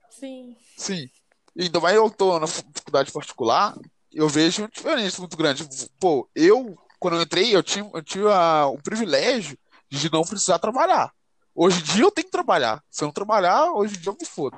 [0.09, 0.55] Sim.
[0.77, 1.09] Sim.
[1.57, 3.77] Ainda mais eu tô na faculdade particular,
[4.11, 5.67] eu vejo uma diferença muito grande.
[5.99, 9.57] Pô, eu, quando eu entrei, eu tinha, eu tinha o privilégio
[9.89, 11.13] de não precisar trabalhar.
[11.55, 12.83] Hoje em dia eu tenho que trabalhar.
[12.89, 14.57] Se eu não trabalhar, hoje em dia eu me fodo.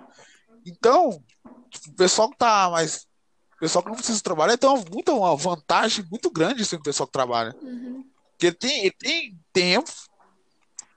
[0.65, 1.21] Então,
[1.69, 3.07] tipo, o pessoal que tá mais.
[3.55, 6.83] O pessoal que não precisa trabalhar tem uma, muita, uma vantagem muito grande assim, o
[6.83, 7.55] pessoal que trabalha.
[7.61, 8.05] Uhum.
[8.31, 9.91] Porque ele tem, ele tem tempo,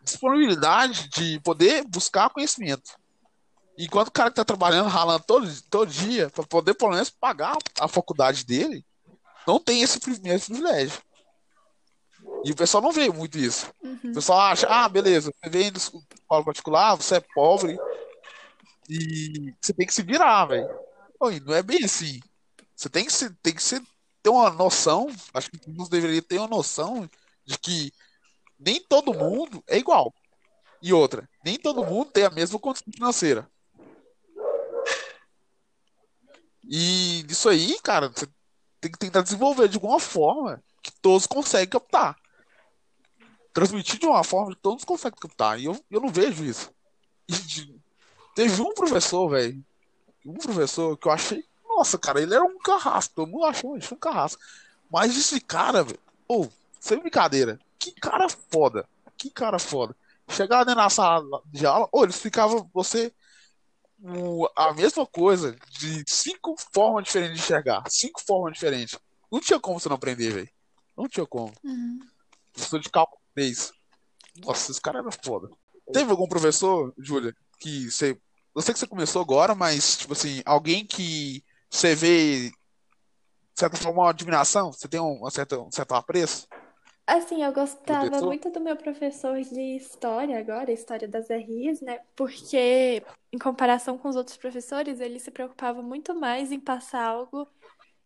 [0.03, 2.98] disponibilidade de poder buscar conhecimento.
[3.79, 7.57] Enquanto o cara que tá trabalhando, ralando todo, todo dia, para poder pelo menos pagar
[7.79, 8.85] a faculdade dele,
[9.47, 11.01] não tem esse privilégio.
[12.45, 13.73] E o pessoal não vê muito isso.
[13.81, 14.11] Uhum.
[14.11, 17.79] O pessoal acha, ah, beleza, você vem de escola particular, você é pobre
[18.91, 20.69] e você tem que se virar, velho.
[21.45, 22.19] Não é bem assim.
[22.75, 23.81] Você tem que, se, tem que se,
[24.23, 27.09] ter uma noção, acho que todos deveriam ter uma noção
[27.45, 27.93] de que
[28.59, 30.13] nem todo mundo é igual.
[30.83, 33.49] E outra, nem todo mundo tem a mesma condição financeira.
[36.69, 38.29] E isso aí, cara, você
[38.79, 42.15] tem que tentar desenvolver de alguma forma que todos conseguem captar.
[43.55, 45.59] Transmitir de uma forma que todos conseguem captar.
[45.59, 46.71] E eu, eu não vejo isso.
[48.37, 49.65] Teve um professor, velho.
[50.27, 51.43] Um professor que eu achei.
[51.67, 53.15] Nossa, cara, ele era um carrasco.
[53.15, 54.41] Todo mundo achou ele um carrasco.
[54.93, 55.99] Mas esse cara, velho.
[56.29, 57.59] Ô, sem brincadeira.
[57.79, 58.87] Que cara foda.
[59.17, 59.97] Que cara foda.
[60.29, 63.13] Chegava dentro da sala de aula, ou ele explicava você
[64.03, 67.83] o- a mesma coisa de cinco formas diferentes de enxergar.
[67.89, 68.99] Cinco formas diferentes.
[69.31, 70.51] Não tinha como você não aprender, velho.
[70.97, 71.53] Não tinha como.
[71.65, 71.99] Uhum.
[72.53, 73.73] Professor de cálculo 3.
[74.39, 75.49] Nossa, esse cara era foda.
[75.93, 78.19] Teve algum professor, Júlia, que você.
[78.55, 82.55] Eu sei que você começou agora, mas, tipo assim, alguém que você vê, de
[83.55, 84.73] certa forma, uma admiração?
[84.73, 86.49] Você tem um, uma certa, um certo apreço?
[87.09, 88.27] Assim, eu gostava Professor?
[88.27, 92.01] muito do meu professor de história agora, história das RIs, né?
[92.15, 97.49] Porque, em comparação com os outros professores, ele se preocupava muito mais em passar algo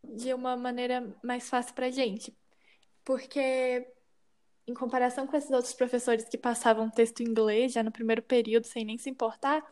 [0.04, 2.32] de uma maneira mais fácil pra gente.
[3.04, 3.84] Porque,
[4.68, 8.68] em comparação com esses outros professores que passavam texto em inglês já no primeiro período,
[8.68, 9.66] sem nem se importar,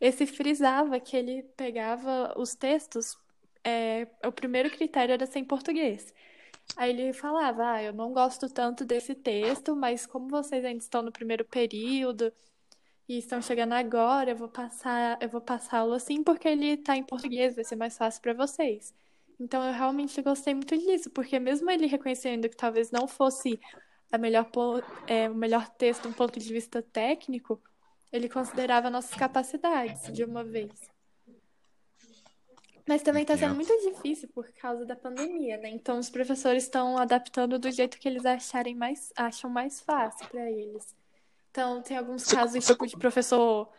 [0.00, 3.18] esse frisava que ele pegava os textos,
[3.62, 6.14] é, o primeiro critério era ser em português.
[6.76, 11.02] Aí ele falava, ah, eu não gosto tanto desse texto, mas como vocês ainda estão
[11.02, 12.32] no primeiro período
[13.08, 17.04] e estão chegando agora, eu vou passar, eu vou passá-lo assim porque ele está em
[17.04, 18.94] português, vai ser mais fácil para vocês.
[19.38, 23.58] Então eu realmente gostei muito disso, porque mesmo ele reconhecendo que talvez não fosse
[24.10, 24.48] a melhor,
[25.06, 27.60] é, o melhor texto do ponto de vista técnico,
[28.12, 30.91] ele considerava nossas capacidades de uma vez.
[32.86, 35.68] Mas também está sendo muito difícil por causa da pandemia, né?
[35.70, 40.50] Então os professores estão adaptando do jeito que eles acharem mais, acham mais fácil para
[40.50, 40.94] eles.
[41.50, 43.70] Então tem alguns casos tipo, de professor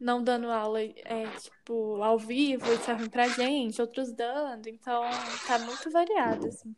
[0.00, 4.68] não dando aula é, tipo, ao vivo, é ruim pra gente, outros dando.
[4.68, 5.02] Então
[5.46, 6.70] tá muito variado, assim.
[6.70, 6.76] O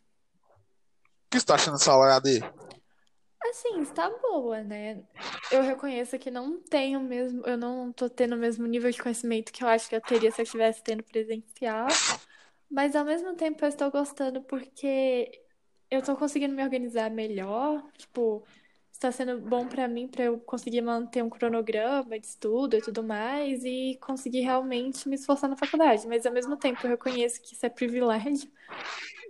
[1.30, 2.40] que você tá achando dessa aula EAD?
[3.50, 5.02] Assim, está boa, né?
[5.50, 9.52] Eu reconheço que não tenho mesmo, eu não tô tendo o mesmo nível de conhecimento
[9.52, 11.88] que eu acho que eu teria se eu estivesse tendo presencial,
[12.70, 15.42] mas ao mesmo tempo eu estou gostando porque
[15.90, 18.44] eu tô conseguindo me organizar melhor, tipo,
[18.92, 23.02] está sendo bom pra mim pra eu conseguir manter um cronograma de estudo e tudo
[23.02, 27.54] mais e conseguir realmente me esforçar na faculdade, mas ao mesmo tempo eu reconheço que
[27.54, 28.50] isso é privilégio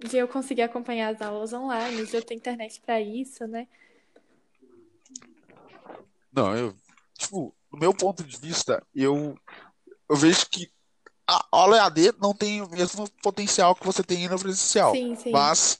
[0.08, 3.66] de eu conseguir acompanhar as aulas online, de eu ter internet pra isso, né?
[6.32, 6.74] Não, eu,
[7.18, 9.36] tipo, do meu ponto de vista, eu,
[10.08, 10.70] eu vejo que
[11.26, 14.94] a aula EAD não tem o mesmo potencial que você tem no presencial.
[14.94, 15.30] Sim, sim.
[15.30, 15.78] Mas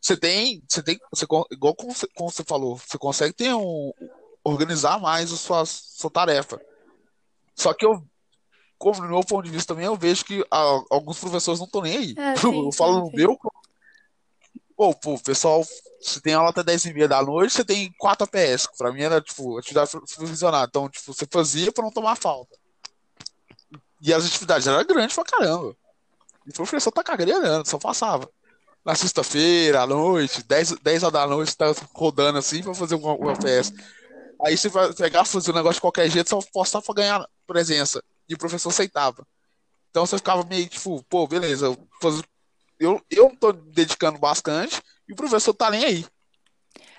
[0.00, 3.92] você tem, você tem, você, igual como você, como você falou, você consegue ter um,
[4.44, 6.60] organizar mais a sua, sua tarefa.
[7.54, 8.02] Só que eu,
[8.78, 11.82] como no meu ponto de vista também, eu vejo que ah, alguns professores não estão
[11.82, 12.14] nem aí.
[12.16, 13.38] É, sim, Eu falo no meu,
[14.76, 15.64] pô, pô, pessoal,
[16.00, 18.68] você tem aula até 10 e meia da noite, você tem 4 APS.
[18.76, 20.66] Pra mim era, tipo, atividade supervisionada.
[20.68, 22.56] Então, tipo, você fazia pra não tomar falta.
[24.00, 25.74] E as atividades eram grandes pra caramba.
[26.46, 28.28] E o professor tá cagando, só passava.
[28.84, 33.06] Na sexta-feira, à noite, 10, 10 horas da noite, tá rodando assim pra fazer um,
[33.06, 33.72] um APS.
[34.44, 38.02] Aí você vai pegar, fazer um negócio de qualquer jeito, só postar pra ganhar presença.
[38.28, 39.26] E o professor aceitava.
[39.90, 41.88] Então você ficava meio tipo, pô, beleza, eu,
[42.78, 46.06] eu, eu tô dedicando bastante e o professor tá nem aí.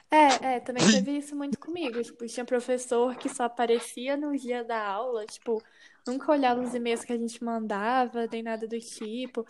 [0.10, 2.02] É, é, também teve isso muito comigo.
[2.04, 5.64] Tipo, tinha professor que só aparecia no dia da aula, tipo,
[6.06, 9.46] nunca olhava os e-mails que a gente mandava, nem nada do tipo.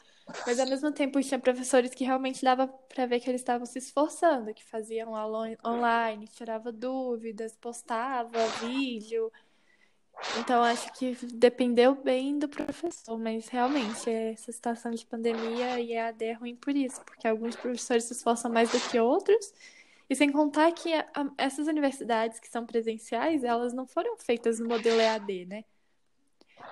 [0.46, 3.80] Mas ao mesmo tempo tinha professores que realmente dava pra ver que eles estavam se
[3.80, 9.32] esforçando, que faziam aula on- online, tirava dúvidas, postava vídeo.
[10.38, 16.26] Então acho que dependeu bem do professor, mas realmente essa situação de pandemia e EAD
[16.26, 19.54] é ruim por isso, porque alguns professores se esforçam mais do que outros.
[20.10, 24.60] E sem contar que a- a- essas universidades que são presenciais, elas não foram feitas
[24.60, 25.66] no modelo EAD, né?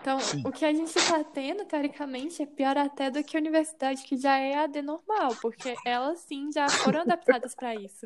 [0.03, 0.43] Então, Sim.
[0.45, 4.17] o que a gente está tendo, teoricamente, é pior até do que a universidade que
[4.17, 8.05] já é EAD normal, porque elas sim já foram adaptadas para isso.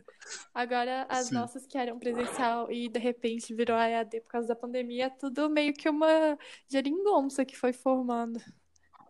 [0.54, 1.34] Agora, as Sim.
[1.34, 5.10] nossas que eram presencial e de repente virou a EAD por causa da pandemia, é
[5.10, 6.38] tudo meio que uma
[6.70, 8.38] geringonça que foi formando.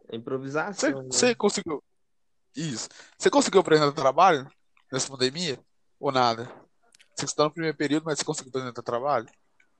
[0.07, 1.09] É Você, improvisação, né?
[1.11, 1.83] você conseguiu.
[2.55, 2.87] Isso.
[3.17, 4.49] Você conseguiu apresentar trabalho
[4.89, 5.59] nessa pandemia?
[5.99, 6.49] Ou nada?
[7.13, 9.27] Você está no primeiro período, mas você conseguiu apresentar trabalho?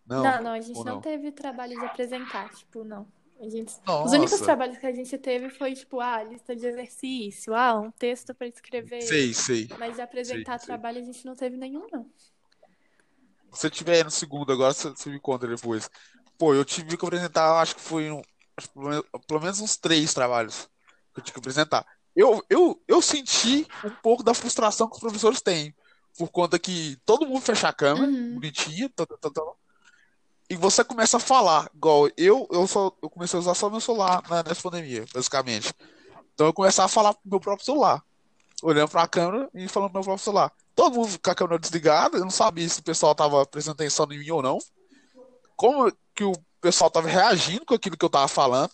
[0.08, 0.24] Não.
[0.24, 1.02] Não, não, a gente não não?
[1.02, 3.08] teve trabalho de apresentar, tipo, não.
[3.40, 3.74] A gente...
[4.04, 7.92] Os únicos trabalhos que a gente teve foi, tipo, ah, lista de exercício, ah, um
[7.92, 9.02] texto para escrever.
[9.02, 9.68] Sei, sei.
[9.78, 10.66] Mas de apresentar sei.
[10.66, 12.10] trabalho a gente não teve nenhum, não.
[13.52, 15.90] Se você tiver no segundo agora, você, me conta depois.
[16.38, 18.22] Pô, eu tive que apresentar, acho que foi um-
[18.56, 18.70] acho
[19.28, 20.70] pelo, menos, uns três trabalhos
[21.14, 21.86] que eu tive que apresentar.
[22.16, 25.76] Eu, eu, eu senti um pouco da frustração que os professores têm,
[26.18, 28.36] por conta que todo mundo fecha a câmera, Uhum.
[28.36, 29.42] bonitinho, tá, tá, tá, tá,
[30.50, 33.82] e você começa a falar, igual eu, eu só eu comecei a usar só meu
[33.82, 35.74] celular na, nessa pandemia, basicamente.
[36.34, 38.02] Então eu começava a falar pro meu próprio celular,
[38.64, 40.52] olhando pra câmera e falando pro meu próprio celular.
[40.74, 44.08] Todo mundo com a câmera desligada, eu não sabia se o pessoal tava prestando atenção
[44.12, 44.58] em mim ou não.
[45.56, 48.72] Como que o pessoal tava reagindo com aquilo que eu tava falando.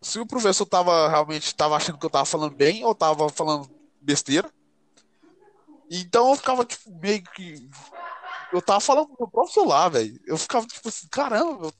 [0.00, 3.68] Se o professor tava realmente tava achando que eu tava falando bem ou tava falando
[4.00, 4.50] besteira.
[5.90, 7.68] Então eu ficava tipo meio que
[8.54, 10.20] eu tava falando pro meu próprio celular, velho.
[10.26, 11.72] Eu ficava tipo assim, caramba, meu,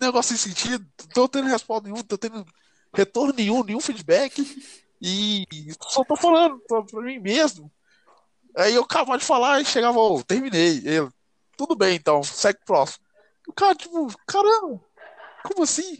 [0.00, 2.44] negócio sem sentido, não tô tendo resposta nenhuma, tô tendo
[2.92, 4.42] retorno nenhum, nenhum feedback.
[5.00, 5.46] E
[5.88, 7.72] só tô falando pra, pra mim mesmo.
[8.56, 10.82] Aí eu acabava de falar e chegava, ô, terminei.
[11.56, 13.04] Tudo bem então, segue o próximo.
[13.46, 14.80] O cara, tipo, caramba,
[15.44, 15.98] como assim?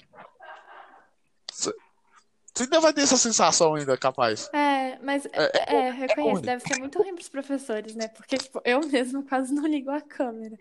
[2.55, 4.49] Você ainda vai ter essa sensação ainda, capaz.
[4.53, 6.43] É, mas É, é, reconheço, ruim.
[6.43, 8.09] deve ser muito ruim pros professores, né?
[8.09, 10.59] Porque, tipo, eu mesmo quase não ligo a câmera.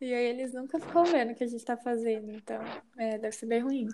[0.00, 2.30] E aí eles nunca ficam vendo o que a gente tá fazendo.
[2.30, 2.62] Então,
[2.96, 3.88] é, deve ser bem ruim.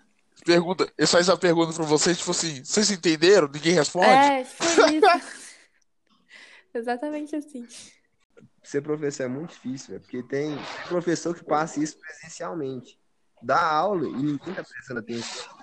[0.44, 3.48] Pergunta, eu faço a pergunta pra vocês, tipo assim, vocês entenderam?
[3.48, 4.06] Ninguém responde?
[4.06, 5.46] É, tipo isso.
[6.74, 7.66] Exatamente assim.
[8.62, 10.56] Ser professor é muito difícil, velho, porque tem
[10.88, 12.98] professor que passa isso presencialmente.
[13.42, 15.56] Dá aula e ninguém tá prestando atenção.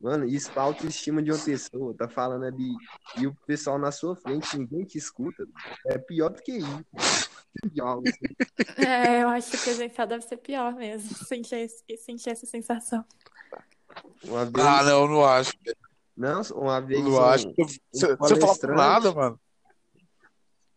[0.00, 2.70] Mano, isso pra autoestima de uma pessoa, tá falando ali,
[3.18, 5.46] e o pessoal na sua frente, ninguém te escuta.
[5.86, 6.84] É pior do que isso.
[7.72, 8.34] Pior, assim.
[8.78, 11.08] É, eu acho que presencial deve ser pior mesmo.
[11.26, 13.04] Sentir, esse- sentir essa sensação.
[14.24, 14.66] Uma vez.
[14.66, 15.52] Ah, não, não acho.
[16.16, 17.02] Não, uma vez.
[17.02, 17.54] Não um- acho.
[17.92, 19.40] Você, você fala por nada, mano.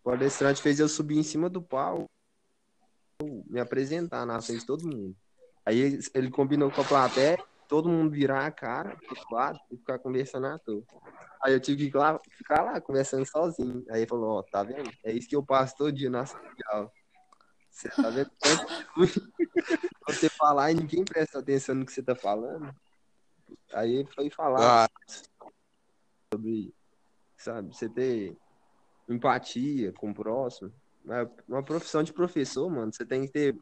[0.03, 2.05] O palestrante fez eu subir em cima do pau,
[3.22, 5.15] me apresentar na frente de todo mundo.
[5.65, 7.38] Aí ele, ele combinou com a plateia,
[7.70, 10.84] todo mundo virar a cara pro lado e ficar conversando à toa.
[11.41, 13.86] Aí eu tive que lá, ficar lá conversando sozinho.
[13.91, 14.91] Aí ele falou, ó, tá vendo?
[15.05, 16.91] É isso que eu passo todo dia na sala de aula.
[17.70, 18.32] Você tá vendo?
[20.07, 22.74] Você falar e ninguém presta atenção no que você tá falando.
[23.72, 24.89] Aí ele foi falar Ah,
[26.34, 26.74] sobre,
[27.38, 28.36] sabe, você ter
[29.07, 30.74] empatia com o próximo.
[31.07, 33.57] É uma profissão de professor, mano, você tem que ter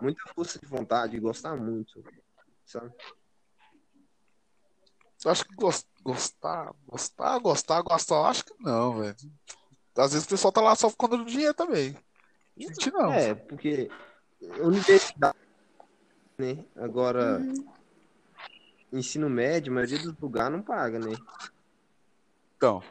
[0.00, 2.00] muita força de vontade e gostar muito,
[2.64, 2.94] sabe?
[5.24, 9.16] Eu acho que gos- gostar, gostar, gostar, gostar, eu acho que não, velho.
[9.96, 11.96] Às vezes o pessoal tá lá só conta do dinheiro também.
[12.56, 13.12] Gente, não.
[13.12, 13.90] É, porque
[14.60, 15.36] universidade,
[16.38, 16.64] né?
[16.76, 17.44] Agora,
[18.92, 21.12] ensino médio, a maioria dos lugares não paga, né?
[22.56, 22.82] Então,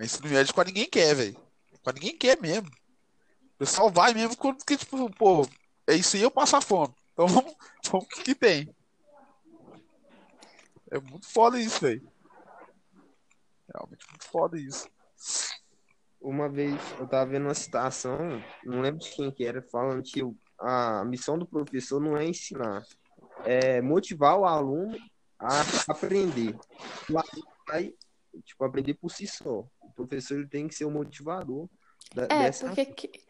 [0.00, 1.36] ensino médio com ninguém quer, velho.
[1.82, 2.68] Com ninguém quer mesmo.
[2.68, 5.48] O pessoal vai mesmo porque, tipo, pô,
[5.86, 6.94] é isso aí eu passo a fome.
[7.12, 7.54] Então vamos,
[7.90, 8.74] vamos o que que tem.
[10.96, 12.10] É muito foda isso, velho.
[13.74, 14.88] Realmente muito foda isso.
[16.20, 18.18] Uma vez eu tava vendo uma citação,
[18.64, 20.20] não lembro de quem que era, falando que
[20.58, 22.82] a missão do professor não é ensinar,
[23.44, 24.96] é motivar o aluno
[25.38, 26.56] a aprender.
[27.10, 27.92] O aluno vai,
[28.44, 29.68] tipo, aprender por si só.
[29.82, 31.68] O professor ele tem que ser o motivador
[32.14, 33.24] da- É, dessa porque, que-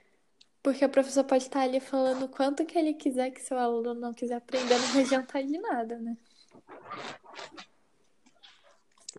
[0.62, 3.95] porque o professor pode estar ali falando o quanto que ele quiser que seu aluno
[3.95, 6.17] não quiser aprender, não vai adiantar de nada, né?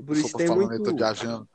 [0.06, 1.50] Por isso tô tem falando aí, tô muito, viajando.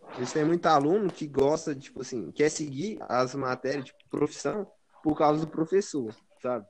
[0.00, 4.70] por isso tem muito aluno que gosta, tipo assim, quer seguir as matérias, tipo, profissão,
[5.02, 6.66] por causa do professor, sabe?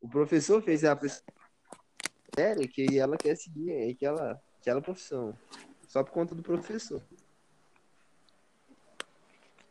[0.00, 5.36] O professor fez a matéria que ela quer seguir é aquela, aquela profissão,
[5.88, 7.02] só por conta do professor.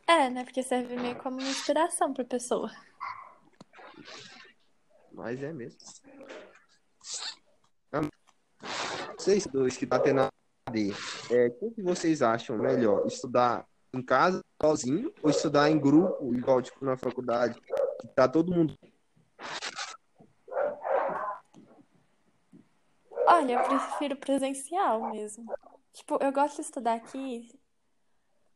[0.06, 0.44] É, né?
[0.44, 2.70] Porque serve meio como inspiração pra pessoa.
[5.12, 5.78] Mas é mesmo.
[9.18, 10.94] Vocês dois que tá tendo AD,
[11.30, 13.06] é, que vocês acham melhor?
[13.06, 17.60] Estudar em casa, sozinho, ou estudar em grupo, igual tipo na faculdade,
[18.00, 18.74] que tá todo mundo
[23.26, 25.44] Olha, eu prefiro presencial mesmo.
[25.92, 27.48] Tipo, eu gosto de estudar aqui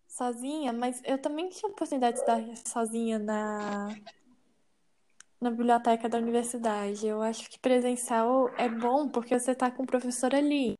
[0.09, 3.89] sozinha, mas eu também tinha a oportunidade de estudar sozinha na,
[5.43, 7.07] na biblioteca da universidade.
[7.07, 10.75] Eu acho que presencial é bom porque você tá com o professor ali.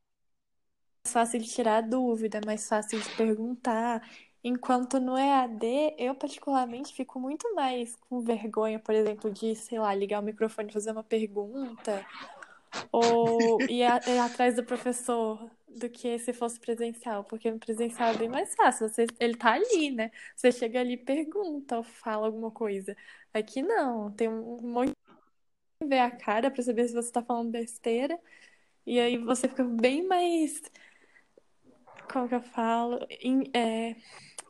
[1.05, 4.03] É mais fácil de tirar dúvida, é mais fácil de perguntar.
[4.45, 9.95] Enquanto no EAD, eu particularmente fico muito mais com vergonha, por exemplo, de, sei lá,
[9.95, 12.07] ligar o microfone e fazer uma pergunta
[12.93, 18.11] ou ir, a- ir atrás do professor do que se fosse presencial, porque no presencial
[18.11, 18.89] é bem mais fácil.
[18.89, 20.11] Você, ele tá ali, né?
[20.37, 22.97] Você chega ali, pergunta ou fala alguma coisa.
[23.33, 24.93] Aqui não, tem um monte
[25.83, 28.19] de ver a cara pra saber se você tá falando besteira.
[28.87, 30.63] E aí você fica bem mais.
[32.13, 32.99] Como que eu falo?
[33.23, 33.97] Em- é,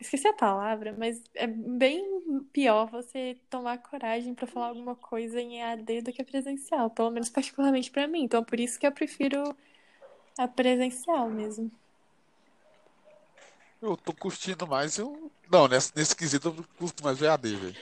[0.03, 2.05] Esqueci a palavra, mas é bem
[2.53, 7.31] pior você tomar coragem pra falar alguma coisa em EAD do que presencial, pelo menos
[7.31, 8.25] particularmente pra mim.
[8.25, 9.57] Então, por isso que eu prefiro
[10.39, 11.70] a presencial mesmo.
[13.80, 14.97] Eu tô curtindo mais.
[14.97, 15.30] Eu...
[15.51, 17.76] Não, nesse, nesse quesito eu curto mais o EAD, velho.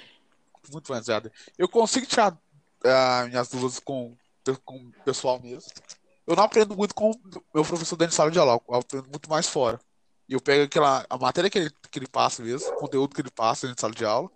[0.73, 1.31] Muito mais o EAD.
[1.59, 2.37] Eu consigo tirar
[2.85, 4.17] ah, minhas dúvidas com,
[4.65, 5.71] com o pessoal mesmo.
[6.27, 7.15] Eu não aprendo muito com o
[7.55, 9.81] meu professor dentro de sala de aula, eu aprendo muito mais fora.
[10.29, 13.21] E eu pego aquela, a matéria que ele, que ele passa mesmo, o conteúdo que
[13.21, 14.31] ele passa dentro de sala de aula,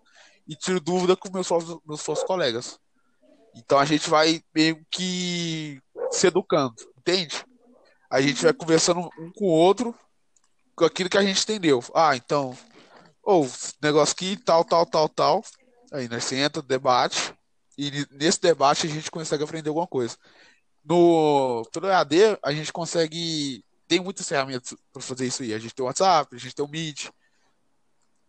[0.46, 1.48] e tiro dúvida com meus,
[1.86, 2.78] meus sócios colegas.
[3.54, 7.44] Então a gente vai meio que se educando, entende?
[8.10, 9.94] A gente vai conversando um com o outro
[10.76, 11.82] com aquilo que a gente entendeu.
[11.94, 12.56] Ah, então,
[13.22, 13.48] ou
[13.82, 15.44] negócio aqui, tal, tal, tal, tal.
[15.92, 17.32] Aí nós senta, debate,
[17.78, 20.16] e nesse debate a gente consegue aprender alguma coisa.
[20.84, 23.64] No, pelo EAD, a gente consegue.
[23.86, 25.54] Tem muitas ferramentas para fazer isso aí.
[25.54, 27.10] A gente tem o WhatsApp, a gente tem o Meet,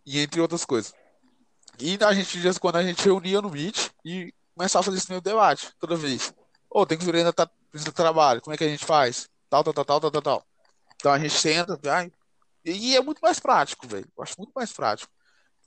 [0.05, 0.93] e entre outras coisas.
[1.79, 4.97] E a gente, de vez quando, a gente reunia no Meet e começava a fazer
[4.97, 6.33] esse mesmo debate, toda vez.
[6.69, 9.29] Ô, tem que ver ainda tá precisa trabalho, como é que a gente faz?
[9.49, 10.45] Tal, tal, tal, tal, tal, tal.
[10.95, 12.11] Então a gente senta, vai.
[12.63, 14.07] E é muito mais prático, velho.
[14.17, 15.11] Eu acho muito mais prático.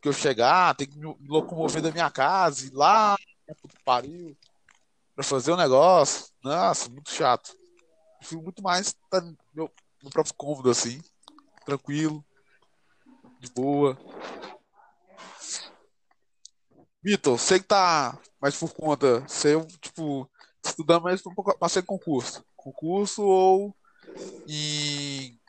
[0.01, 3.17] Que eu chegar, ter que me locomover da minha casa, ir lá,
[3.61, 4.37] puto pariu,
[5.15, 6.27] pra fazer o negócio.
[6.43, 7.57] Nossa, muito chato.
[8.21, 9.71] Eu fico muito mais tá no meu,
[10.03, 11.01] no próprio cômodo, assim,
[11.65, 12.25] tranquilo,
[13.41, 13.97] de boa.
[17.03, 19.21] Vitor, sei que tá mais por conta.
[19.21, 20.29] Você, tipo,
[20.65, 21.23] estudando mais
[21.59, 22.45] para ser concurso.
[22.69, 23.75] Concurso ou
[24.47, 25.41] em,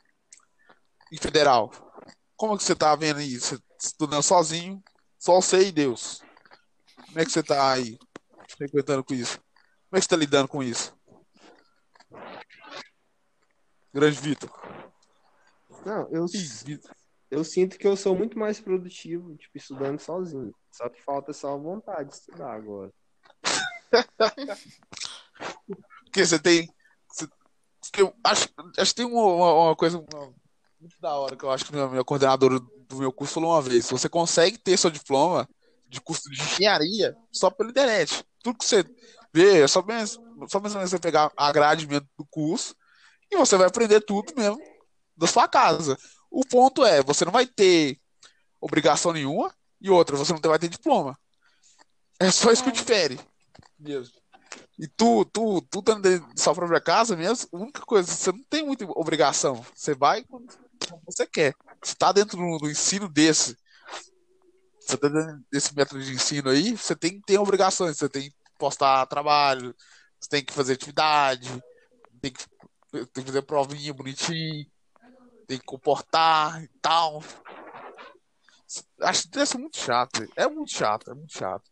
[1.12, 1.70] em federal.
[2.34, 3.62] Como é que você tá vendo isso?
[3.78, 4.82] Estudando sozinho,
[5.18, 6.22] só você e Deus.
[7.06, 7.98] Como é que você tá aí,
[8.56, 9.38] frequentando com isso?
[9.38, 10.98] Como é que você tá lidando com isso?
[13.92, 14.50] Grande Vitor.
[15.84, 16.24] Não, eu,
[17.30, 20.54] eu sinto que eu sou muito mais produtivo, tipo, estudando sozinho.
[20.70, 22.90] Só que falta só a vontade de estudar agora.
[26.04, 26.68] Porque você tem.
[27.94, 29.98] Você, eu acho, acho que tem uma, uma coisa
[30.80, 33.62] muito da hora que eu acho que a minha coordenadora do meu curso falou uma
[33.62, 33.88] vez.
[33.90, 35.48] Você consegue ter seu diploma
[35.88, 38.24] de curso de engenharia só pela internet.
[38.42, 38.84] Tudo que você
[39.32, 42.74] vê, é só mesmo, só mesmo você pegar a grade do curso
[43.30, 44.58] e você vai aprender tudo mesmo
[45.16, 45.98] da sua casa.
[46.30, 48.00] O ponto é, você não vai ter
[48.60, 51.18] obrigação nenhuma e outra, você não vai ter diploma.
[52.18, 53.18] É só isso que difere.
[53.78, 54.19] Mesmo.
[54.78, 58.42] E tu, tu, tu dando de sua própria casa mesmo, a única coisa, você não
[58.44, 59.64] tem muita obrigação.
[59.74, 60.46] Você vai quando
[61.04, 61.54] você quer.
[61.82, 63.56] Você tá dentro do, ensino desse,
[64.78, 68.36] você tá dentro desse método de ensino aí, você tem, tem obrigações, você tem que
[68.58, 69.74] postar trabalho,
[70.18, 71.48] você tem que fazer atividade,
[72.20, 72.44] tem que,
[72.90, 74.66] tem que fazer provinha bonitinho,
[75.46, 77.22] tem que comportar e tal.
[79.00, 80.28] Acho que deve ser muito chato.
[80.36, 81.69] É muito chato, é muito chato.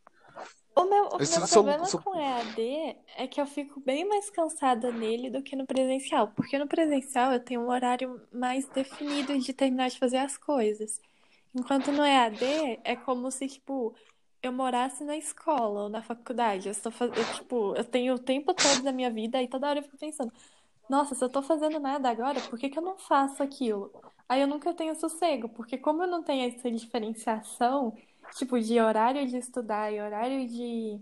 [0.79, 2.01] O meu, o meu problema são...
[2.01, 6.29] com EAD é que eu fico bem mais cansada nele do que no presencial.
[6.29, 11.01] Porque no presencial eu tenho um horário mais definido de terminar de fazer as coisas.
[11.53, 13.93] Enquanto no EAD é como se, tipo,
[14.41, 16.68] eu morasse na escola ou na faculdade.
[16.68, 17.11] Eu, estou faz...
[17.16, 19.99] eu, tipo, eu tenho o tempo todo da minha vida e toda hora eu fico
[19.99, 20.33] pensando,
[20.89, 23.93] nossa, se eu tô fazendo nada agora, por que que eu não faço aquilo?
[24.29, 27.97] Aí eu nunca tenho sossego, porque como eu não tenho essa diferenciação,
[28.35, 31.01] tipo, de horário de estudar e horário de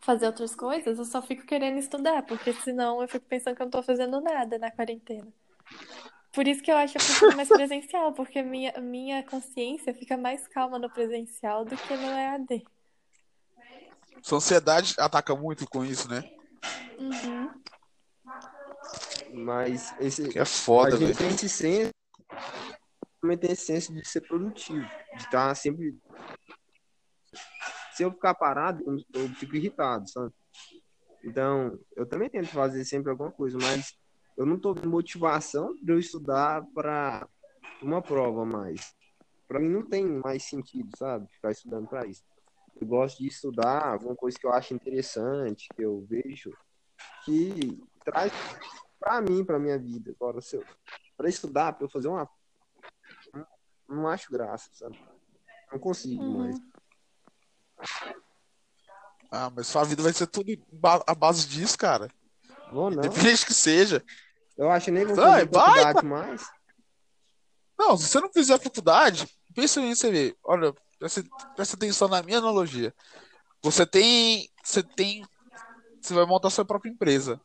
[0.00, 3.66] fazer outras coisas, eu só fico querendo estudar, porque senão eu fico pensando que eu
[3.66, 5.28] não tô fazendo nada na quarentena.
[6.32, 10.16] Por isso que eu acho que eu preciso mais presencial, porque minha, minha consciência fica
[10.16, 12.64] mais calma no presencial do que no EAD.
[14.22, 16.24] Sua ansiedade ataca muito com isso, né?
[16.98, 17.50] Uhum.
[19.32, 20.28] Mas esse.
[20.28, 21.90] Que é foda, a gente tem esse senso.
[23.36, 24.86] Tem esse senso de ser produtivo.
[25.14, 25.96] De estar sempre
[27.98, 30.32] se eu ficar parado, eu fico irritado, sabe?
[31.24, 33.98] Então, eu também tento fazer sempre alguma coisa, mas
[34.36, 37.28] eu não tô motivação de eu estudar para
[37.82, 38.94] uma prova mais.
[39.48, 41.26] Para mim não tem mais sentido, sabe?
[41.32, 42.22] Ficar estudando para isso.
[42.80, 46.52] Eu gosto de estudar alguma coisa que eu acho interessante, que eu vejo,
[47.24, 48.32] que traz
[49.00, 50.12] para mim, para minha vida.
[50.12, 50.64] Agora, se eu,
[51.16, 52.28] para estudar, para eu fazer uma.
[53.88, 54.98] Não acho graça, sabe?
[55.72, 56.38] Não consigo uhum.
[56.38, 56.56] mais.
[59.30, 60.52] Ah, mas sua vida vai ser tudo
[61.06, 62.10] a base disso, cara.
[62.72, 62.98] Vou não.
[62.98, 64.04] Independente que seja.
[64.56, 66.50] Eu acho que nem vou fazer vai, faculdade mais.
[67.78, 70.36] Não, se você não fizer faculdade, pensa nisso você vê.
[70.42, 71.22] Olha, presta,
[71.54, 72.94] presta atenção na minha analogia.
[73.62, 74.48] Você tem.
[74.64, 75.24] Você tem.
[76.00, 77.40] Você vai montar sua própria empresa.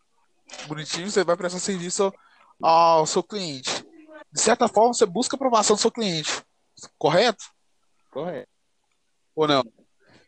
[0.68, 2.14] Bonitinho, você vai prestar serviço
[2.62, 3.83] ao seu cliente.
[4.34, 6.44] De certa forma, você busca a aprovação do seu cliente.
[6.98, 7.46] Correto?
[8.10, 8.50] Correto.
[9.36, 9.64] Ou não?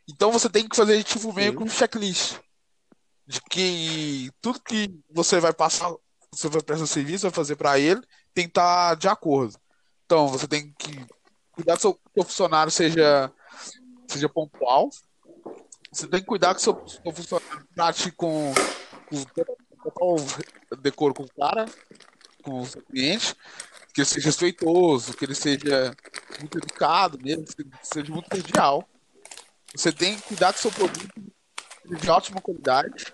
[0.07, 2.39] Então você tem que fazer tipo meio com um checklist.
[3.25, 5.91] De que tudo que você vai passar,
[6.31, 7.99] você vai prestar serviço, vai fazer para ele,
[8.31, 9.59] tem que estar tá de acordo.
[10.05, 11.03] Então você tem que
[11.51, 13.31] cuidar que seu, seu funcionário seja,
[14.07, 14.91] seja pontual.
[15.91, 18.53] Você tem que cuidar que seu, seu funcionário trate com,
[19.09, 20.15] com
[20.77, 21.65] decoro com o cara,
[22.43, 23.35] com o seu cliente,
[23.95, 25.95] que ele seja respeitoso, que ele seja
[26.37, 28.85] muito educado mesmo, que seja muito cordial.
[29.73, 31.07] Você tem que cuidar do seu produto
[31.85, 33.05] de ótima qualidade.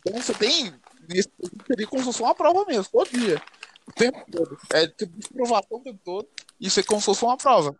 [0.00, 0.72] Então você tem
[1.06, 1.28] nesse
[1.68, 3.42] período como se fosse uma prova mesmo, todo dia.
[3.86, 4.58] O tempo todo.
[4.70, 6.28] É tipo de provação o tempo todo.
[6.58, 7.76] Isso é como se fosse uma prova.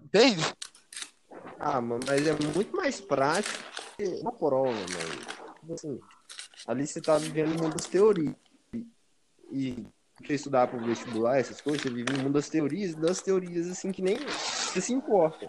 [0.00, 0.44] Entende?
[1.58, 3.58] Ah, mano, mas é muito mais prático
[3.96, 5.74] que uma prova, mano.
[5.74, 6.00] Assim,
[6.68, 8.36] ali você tá vivendo o mundo das teorias.
[9.50, 9.84] E
[10.26, 13.68] você estudar para o vestibular, essas coisas, você vive no mundo das teorias, das teorias
[13.68, 15.48] assim que nem você se importa.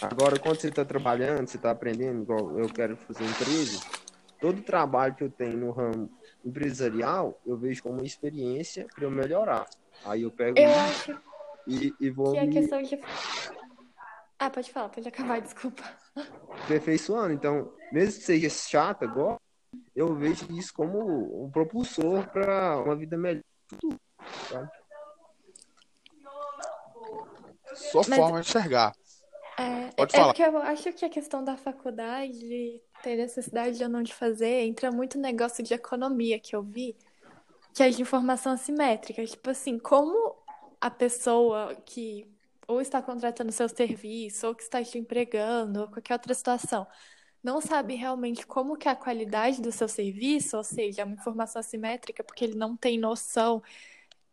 [0.00, 3.80] Agora, quando você está trabalhando, você está aprendendo, igual eu quero fazer empresa,
[4.40, 6.10] todo trabalho que eu tenho no ramo
[6.44, 9.66] empresarial, eu vejo como uma experiência para eu melhorar.
[10.04, 11.18] Aí eu pego eu acho
[11.66, 12.32] e, e vou.
[12.32, 12.52] Que é me...
[12.52, 13.00] questão de.
[14.38, 15.82] Ah, pode falar, pode acabar, desculpa.
[16.64, 17.32] Aperfeiçoando.
[17.32, 19.40] Então, mesmo que seja chato agora,
[19.94, 23.42] eu vejo isso como um propulsor para uma vida melhor.
[27.74, 28.18] Sua Mas...
[28.18, 28.94] forma de enxergar.
[29.56, 30.34] É, Pode é falar.
[30.34, 34.90] porque eu acho que a questão da faculdade, ter necessidade ou não de fazer, entra
[34.90, 36.96] muito no negócio de economia que eu vi,
[37.72, 39.24] que é de informação assimétrica.
[39.24, 40.36] Tipo assim, como
[40.80, 42.28] a pessoa que
[42.66, 46.86] ou está contratando seu serviço, ou que está te empregando, ou qualquer outra situação,
[47.44, 51.14] não sabe realmente como que é a qualidade do seu serviço, ou seja, é uma
[51.14, 53.62] informação assimétrica porque ele não tem noção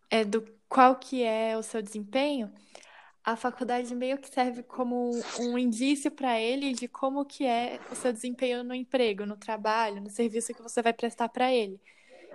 [0.10, 2.52] é, do qual que é o seu desempenho,
[3.24, 7.96] a faculdade meio que serve como um, indício para ele de como que é o
[7.96, 11.80] seu desempenho no emprego, no trabalho, no serviço que você vai prestar para ele.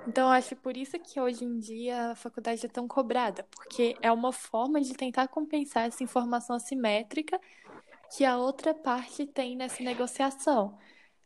[0.07, 4.13] Então, acho por isso que hoje em dia a faculdade é tão cobrada, porque é
[4.13, 7.41] uma forma de tentar compensar essa informação assimétrica
[8.15, 10.79] que a outra parte tem nessa negociação.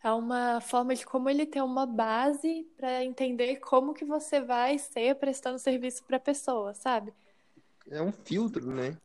[0.02, 4.78] É uma forma de como ele ter uma base para entender como que você vai
[4.78, 7.12] ser prestando serviço para a pessoa, sabe?
[7.90, 8.96] É um filtro, né?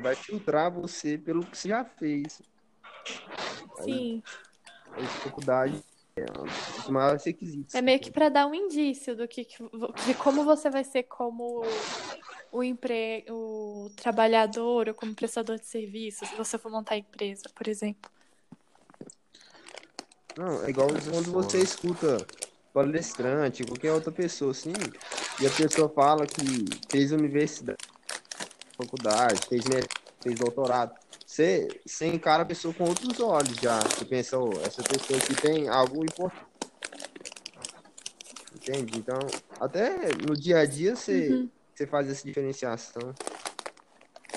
[0.00, 2.42] Vai filtrar você pelo que você já fez.
[3.84, 4.22] Sim.
[4.92, 5.82] A dificuldade
[6.16, 6.44] é um
[6.76, 7.74] dos maiores requisitos.
[7.74, 9.62] É meio que para dar um indício do que, que-
[10.06, 11.62] de como você vai ser como
[12.50, 13.24] o empre...
[13.30, 18.10] o trabalhador ou como prestador de serviços, se você for montar empresa, por exemplo.
[20.36, 22.26] Não, é igual quando você escuta
[22.72, 24.72] palestrante, qualquer outra pessoa assim,
[25.40, 27.78] e a pessoa fala que fez universidade,
[28.76, 29.64] faculdade, fez,
[30.22, 31.01] fez doutorado.
[31.32, 33.80] Você, você encara a pessoa com outros olhos já.
[33.80, 36.44] Você pensa, "Oh, essa pessoa aqui tem algo importante.
[38.54, 38.98] Entende?
[38.98, 39.18] Então,
[39.58, 41.50] até no dia a dia você, Uhum.
[41.74, 43.14] você faz essa diferenciação.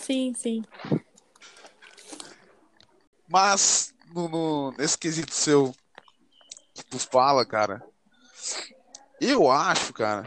[0.01, 0.63] Sim, sim.
[3.27, 5.75] Mas, no, no- nesse quesito seu
[6.73, 7.85] que tu fala, cara,
[9.19, 10.23] eu acho, cara.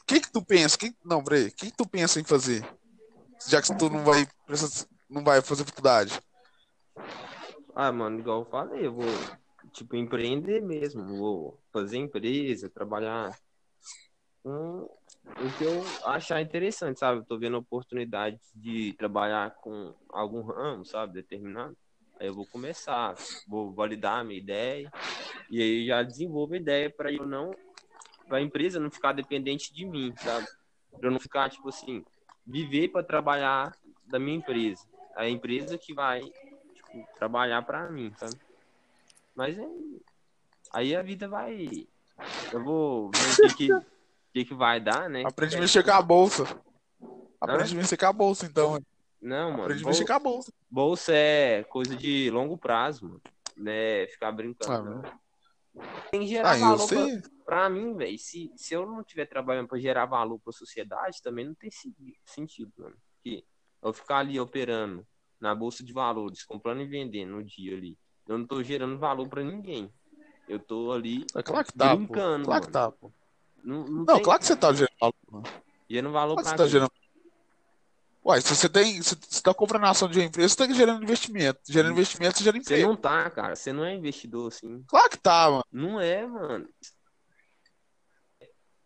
[0.00, 0.76] O que, que tu pensa?
[0.76, 1.46] Que, não, peraí.
[1.46, 2.68] O que, que tu pensa em fazer?
[3.46, 6.20] Já que tu não vai, precisar- não vai fazer faculdade.
[7.74, 9.04] Ah, mano, igual eu falei, eu vou,
[9.72, 11.04] tipo, empreender mesmo.
[11.04, 13.38] Vou fazer empresa, trabalhar
[14.42, 14.88] com
[15.38, 17.20] o que eu achar interessante, sabe?
[17.20, 21.14] Eu tô vendo oportunidade de trabalhar com algum ramo, sabe?
[21.14, 21.76] Determinado.
[22.18, 23.14] Aí eu vou começar,
[23.46, 24.90] vou validar a minha ideia
[25.50, 27.50] e aí já desenvolvo a ideia para eu não,
[28.26, 30.46] para a empresa não ficar dependente de mim, sabe?
[30.92, 32.02] Para eu não ficar, tipo assim,
[32.46, 33.76] viver para trabalhar
[34.06, 34.82] da minha empresa.
[35.16, 38.36] A empresa que vai tipo, trabalhar para mim, sabe?
[39.34, 39.68] Mas é...
[40.72, 41.86] aí a vida vai.
[42.52, 43.86] Eu vou ver o que, que,
[44.32, 45.22] que, que vai dar, né?
[45.24, 46.44] Aprende a mexer com a bolsa.
[47.40, 48.80] Aprende a mexer com a bolsa, então.
[49.20, 49.62] Não, mano.
[49.64, 50.52] Aprende a mexer com a bolsa.
[50.70, 53.22] Bolsa é coisa de longo prazo, mano.
[53.56, 54.06] Né?
[54.08, 54.72] Ficar brincando.
[54.72, 55.26] Ah, não.
[56.10, 58.18] Tem que gerar Ah, valor pra, pra mim, velho.
[58.18, 61.94] Se, se eu não estiver trabalhando pra gerar valor pra sociedade, também não tem se-
[62.24, 62.96] sentido, mano.
[63.14, 63.44] Porque
[63.82, 65.06] eu ficar ali operando
[65.40, 67.96] na bolsa de valores, comprando e vendendo no dia ali,
[68.26, 69.92] eu não tô gerando valor pra ninguém.
[70.48, 71.96] Eu tô ali É claro que tá, pô.
[71.96, 73.12] brincando, Claro que tá, pô.
[73.64, 75.14] Não, não, Não, tem claro que você tá gerando valor.
[75.30, 75.44] mano.
[75.90, 76.90] gerando valor Claro pra você tá gerando.
[78.24, 79.00] Uai, se você tem.
[79.02, 81.60] Se você tá comprando ação de uma empresa, você tá gerando investimento.
[81.68, 82.88] Gerando investimento, você gera Você emprego.
[82.88, 83.54] não tá, cara.
[83.54, 84.82] Você não é investidor, assim.
[84.88, 85.64] Claro que tá, mano.
[85.70, 86.68] Não é, mano.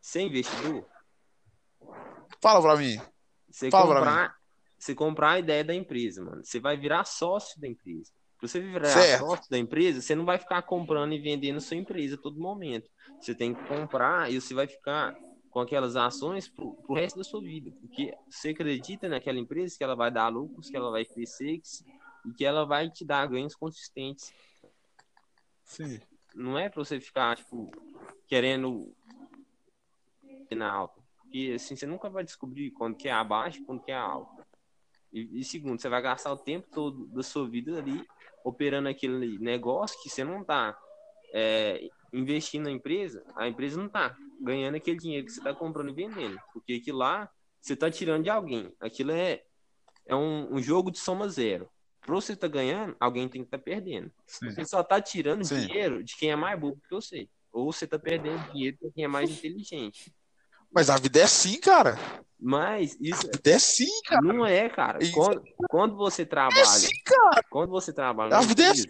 [0.01, 0.87] Você é investidor?
[2.41, 3.01] Fala pra mim.
[3.51, 4.40] Você Fala pra comprar,
[4.81, 6.43] você comprar a ideia da empresa, mano.
[6.43, 8.11] Você vai virar sócio da empresa.
[8.41, 9.27] Se você virar Certo.
[9.27, 12.89] sócio da empresa, você não vai ficar comprando e vendendo sua empresa a todo momento.
[13.21, 15.15] Você tem que comprar e você vai ficar
[15.51, 17.71] com aquelas ações pro, pro resto da sua vida.
[17.79, 21.61] Porque você acredita naquela empresa que ela vai dar lucros, que ela vai crescer
[22.25, 24.33] e que ela vai te dar ganhos consistentes.
[25.63, 26.01] Sim.
[26.35, 27.71] Não é pra você ficar, tipo,
[28.27, 28.95] querendo
[30.51, 31.01] na alta.
[31.19, 34.40] Porque assim, você nunca vai descobrir quando que é abaixo e quando que é alto.
[35.13, 38.07] E, e segundo, você vai gastar o tempo todo da sua vida ali
[38.45, 40.77] operando aquele negócio que você não tá
[41.33, 45.91] é, investindo na empresa, a empresa não tá ganhando aquele dinheiro que você tá comprando
[45.91, 46.39] e vendendo.
[46.53, 47.31] Porque aquilo lá
[47.61, 48.73] você tá tirando de alguém.
[48.81, 49.43] Aquilo é,
[50.07, 51.69] é um, um jogo de soma zero.
[52.01, 54.11] Pra você tá ganhando, alguém tem que estar perdendo.
[54.27, 54.51] Sim.
[54.51, 55.67] Você só tá tirando Sim.
[55.67, 57.29] dinheiro de quem é mais burro que você.
[57.53, 60.13] Ou você tá perdendo dinheiro de quem é mais inteligente.
[60.73, 61.99] Mas a vida é assim, cara.
[62.39, 64.23] Mas A isso vida é assim, cara.
[64.23, 65.03] não é, cara.
[65.03, 65.13] Isso.
[65.13, 67.43] Quando, quando você É trabalha, assim, cara.
[67.51, 68.87] quando você trabalha A vida é assim.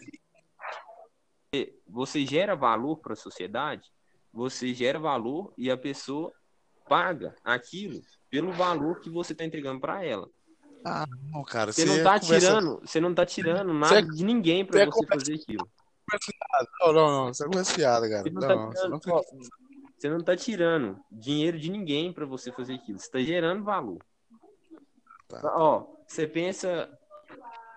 [1.88, 3.90] você gera valor para a sociedade,
[4.32, 6.32] você gera valor e a pessoa
[6.88, 8.00] paga aquilo
[8.30, 10.28] pelo valor que você está entregando para ela.
[10.84, 11.72] Ah, não, cara.
[11.72, 14.80] Você não tá conversa- tirando, você não tá tirando nada Você- de ninguém você para
[14.82, 15.68] é você conversa- fazer aquilo.
[16.80, 17.34] Não, não, não.
[17.34, 18.22] Você é conversa fiada, cara.
[18.22, 19.00] Você não, Não, tá você tirando, não
[20.00, 22.98] você não tá tirando dinheiro de ninguém para você fazer aquilo.
[22.98, 23.98] Você tá gerando valor.
[25.28, 25.40] Tá.
[25.56, 26.90] Ó, você pensa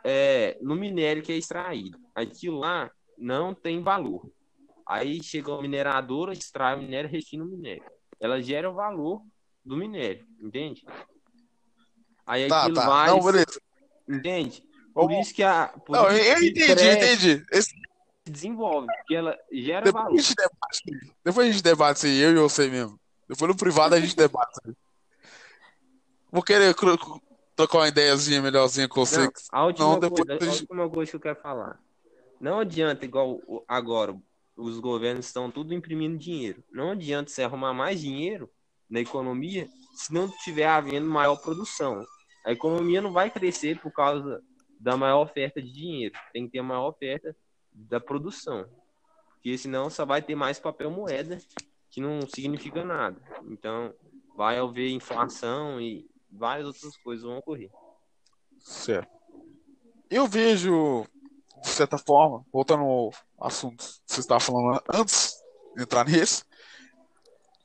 [0.05, 1.99] é, no minério que é extraído.
[2.15, 4.31] Aquilo lá não tem valor.
[4.87, 7.83] Aí chega a mineradora, extrai o minério, refina o minério.
[8.19, 9.21] Ela gera o valor
[9.65, 10.85] do minério, entende?
[12.25, 12.87] Aí Tá, aquilo tá.
[12.87, 13.09] vai.
[13.09, 13.61] Não, beleza.
[14.07, 14.61] Entende?
[14.93, 15.73] Por Vamos- isso que a.
[15.89, 16.97] Não, eu que entendi, cresce,
[17.27, 17.45] entendi.
[17.51, 17.73] Esse-
[18.25, 20.17] desenvolve, porque ela gera depois, a valor.
[20.19, 22.99] gente debate, depois a gente debate eu e você mesmo.
[23.27, 24.59] Depois no privado a gente debate.
[26.31, 26.73] Vou querer
[27.55, 29.23] trocar uma ideiazinha melhorzinha com você.
[29.25, 31.79] Não, a última, Não, depois coisa, a a gente- última coisa que eu quero falar.
[32.39, 34.15] Não adianta, igual agora,
[34.55, 36.63] os governos estão tudo imprimindo dinheiro.
[36.71, 38.49] Não adianta você arrumar mais dinheiro
[38.89, 42.03] na economia se não tiver havendo maior produção.
[42.45, 44.41] A economia não vai crescer por causa
[44.79, 46.13] da maior oferta de dinheiro.
[46.33, 47.35] Tem que ter maior oferta
[47.73, 48.65] da produção.
[49.33, 51.37] Porque senão só vai ter mais papel moeda,
[51.89, 53.21] que não significa nada.
[53.49, 53.93] Então,
[54.35, 57.69] vai haver inflação e várias outras coisas vão ocorrer.
[58.59, 59.11] Certo.
[60.09, 61.05] Eu vejo,
[61.61, 65.35] de certa forma, voltando ao assunto que você estava falando antes
[65.75, 66.43] de entrar nesse,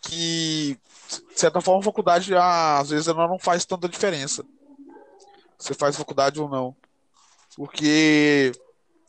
[0.03, 0.79] que,
[1.33, 4.45] de certa forma, a faculdade, ah, às vezes, ela não faz tanta diferença.
[5.59, 6.77] Você faz faculdade ou não.
[7.57, 8.53] Porque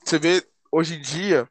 [0.03, 1.49] você vê, hoje em dia,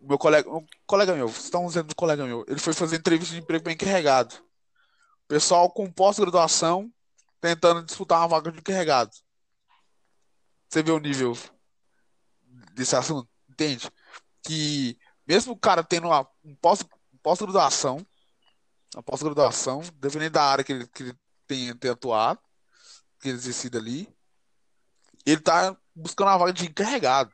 [0.00, 3.34] meu colega, um colega meu, vocês estão dizendo do colega meu, ele foi fazer entrevista
[3.34, 4.34] de emprego bem encarregado.
[5.28, 6.92] Pessoal com pós-graduação
[7.40, 9.10] tentando disputar uma vaga de encarregado.
[10.68, 11.36] Você vê o nível
[12.72, 13.90] desse assunto, entende?
[14.42, 16.84] Que mesmo o cara tendo uma um pós,
[17.22, 18.04] pós-graduação,
[18.94, 22.40] uma pós-graduação, dependendo da área que ele, que ele tem, tem atuado,
[23.20, 24.08] que ele exercida ali,
[25.24, 27.32] ele tá buscando uma vaga de encarregado.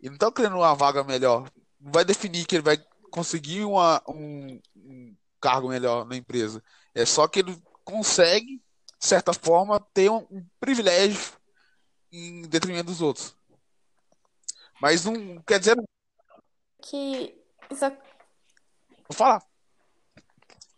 [0.00, 1.50] Ele não tá querendo uma vaga melhor.
[1.80, 2.76] Não vai definir que ele vai
[3.10, 6.62] conseguir uma, um, um cargo melhor na empresa.
[6.94, 8.56] É só que ele consegue,
[8.98, 11.32] de certa forma, ter um, um privilégio
[12.12, 13.36] em detrimento dos outros.
[14.80, 15.76] Mas não quer dizer,
[16.82, 17.36] Que
[17.70, 17.84] isso...
[19.08, 19.42] vou falar.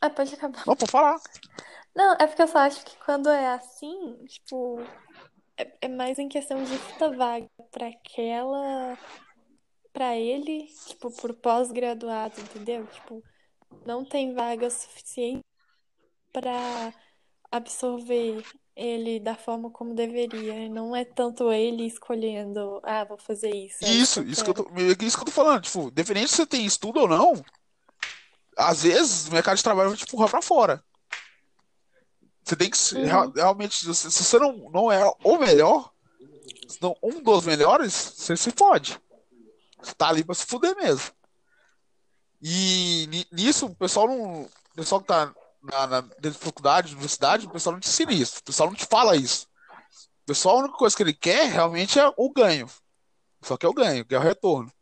[0.00, 0.64] Ah, pode acabar.
[0.66, 1.20] Não, pode falar.
[1.94, 4.80] Não, é porque eu só acho que quando é assim, tipo,
[5.58, 8.98] é, é mais em questão de muita vaga pra aquela,
[9.92, 12.86] pra ele, tipo, por pós-graduado, entendeu?
[12.86, 13.22] Tipo,
[13.86, 15.44] não tem vaga suficiente
[16.32, 16.92] pra
[17.50, 18.46] absorver
[18.76, 20.68] ele da forma como deveria.
[20.68, 24.54] Não é tanto ele escolhendo, ah, vou fazer isso, é Isso, eu isso que eu
[24.54, 25.62] tô, é isso que eu tô falando.
[25.62, 27.32] Tipo, independente se você tem estudo ou não,
[28.56, 30.84] às vezes o mercado de trabalho vai te empurrar pra fora.
[32.44, 33.04] Você tem que Uhum.
[33.04, 35.92] real- realmente, se você se você não, não é o melhor,
[37.02, 39.00] um dos melhores, você se fode.
[39.82, 41.10] Você tá ali pra se fuder mesmo.
[42.42, 44.42] E ni- nisso, o pessoal não.
[44.42, 45.32] O pessoal que tá
[45.62, 48.38] na, na, dentro da faculdade, universidade, o pessoal não te ensina isso.
[48.38, 49.46] O pessoal não te fala isso.
[50.22, 52.68] O pessoal, a única coisa que ele quer realmente é o ganho.
[53.42, 54.72] Só que é o ganho, que é o retorno.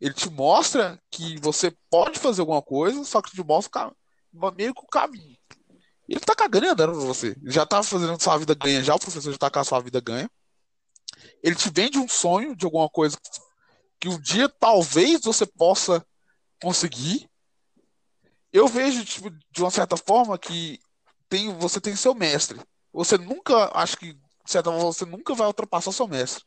[0.00, 3.92] Ele te mostra que você pode fazer alguma coisa, só que te mostra
[4.54, 5.36] meio que o caminho.
[6.08, 7.28] Ele tá cagando e andando pra você.
[7.28, 9.80] Ele já tá fazendo sua vida ganha, já o professor já tá com a sua
[9.80, 10.30] vida ganha.
[11.42, 13.18] Ele te vende um sonho de alguma coisa
[13.98, 16.04] que um dia talvez você possa
[16.62, 17.30] conseguir.
[18.52, 20.78] Eu vejo, tipo, de uma certa forma, que
[21.28, 22.60] tem, você tem seu mestre.
[22.92, 26.44] Você nunca, acho que, de certa forma, você nunca vai ultrapassar seu mestre.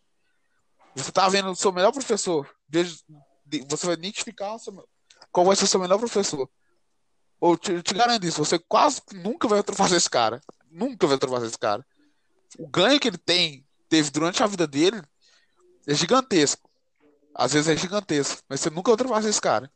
[0.96, 2.50] Você tá vendo o seu melhor professor.
[3.68, 4.58] Você vai identificar
[5.32, 6.50] qual vai ser o seu melhor professor.
[7.40, 10.42] Ou te, eu te garanto isso, você quase nunca vai ultrapassar esse cara.
[10.70, 11.86] Nunca vai ultrapassar esse cara.
[12.58, 15.02] O ganho que ele tem, teve durante a vida dele,
[15.88, 16.70] é gigantesco.
[17.34, 19.72] Às vezes é gigantesco, mas você nunca vai ultrapassar esse cara.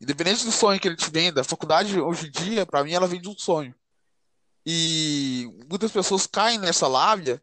[0.00, 3.06] Independente do sonho que ele te venda, a faculdade hoje em dia, pra mim, ela
[3.06, 3.74] vende um sonho.
[4.64, 7.42] E muitas pessoas caem nessa lábia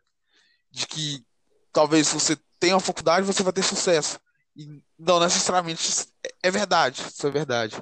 [0.71, 1.25] de que
[1.71, 4.19] talvez se você tenha uma faculdade, você vai ter sucesso.
[4.55, 6.07] E não necessariamente isso
[6.43, 7.01] é verdade.
[7.01, 7.81] Isso é verdade.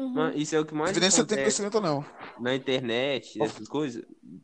[0.00, 0.14] Uhum.
[0.14, 2.04] Mas Isso é o que mais Evidência tem ou não.
[2.40, 4.02] na internet, essas coisas.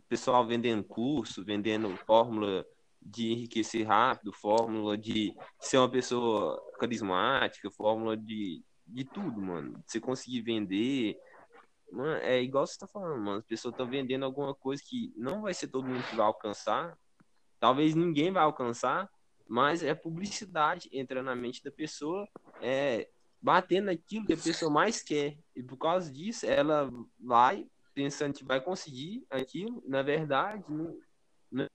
[0.09, 2.67] Pessoal vendendo curso, vendendo fórmula
[3.01, 9.83] de enriquecer rápido, fórmula de ser uma pessoa carismática, fórmula de, de tudo, mano.
[9.87, 11.17] Você conseguir vender.
[11.91, 13.39] Mano, é igual você tá falando, mano.
[13.39, 16.99] As pessoas estão vendendo alguma coisa que não vai ser todo mundo que vai alcançar.
[17.59, 19.09] Talvez ninguém vai alcançar,
[19.49, 22.29] mas é publicidade entrando na mente da pessoa,
[22.61, 23.09] é
[23.47, 25.39] batendo naquilo que a pessoa mais quer.
[25.55, 30.99] E por causa disso, ela vai pensando que vai conseguir aquilo, na verdade, não,
[31.49, 31.69] não é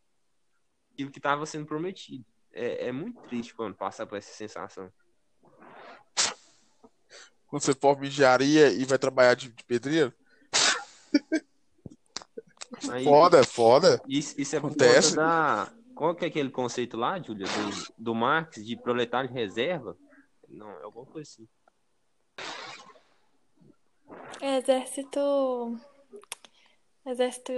[0.92, 2.26] aquilo que estava sendo prometido.
[2.52, 4.92] É, é muito triste quando passar por essa sensação.
[7.48, 10.14] Quando você forma engenharia e vai trabalhar de, de pedreiro.
[12.92, 14.02] Aí, Foda, foda.
[14.10, 15.16] Isso, isso é Acontece.
[15.16, 15.72] da.
[15.96, 19.96] Qual que é aquele conceito lá, Júlia, do, do Marx, de proletário de reserva?
[20.50, 21.48] Não, é alguma coisa assim.
[24.42, 25.80] É exército.
[27.06, 27.52] Exército.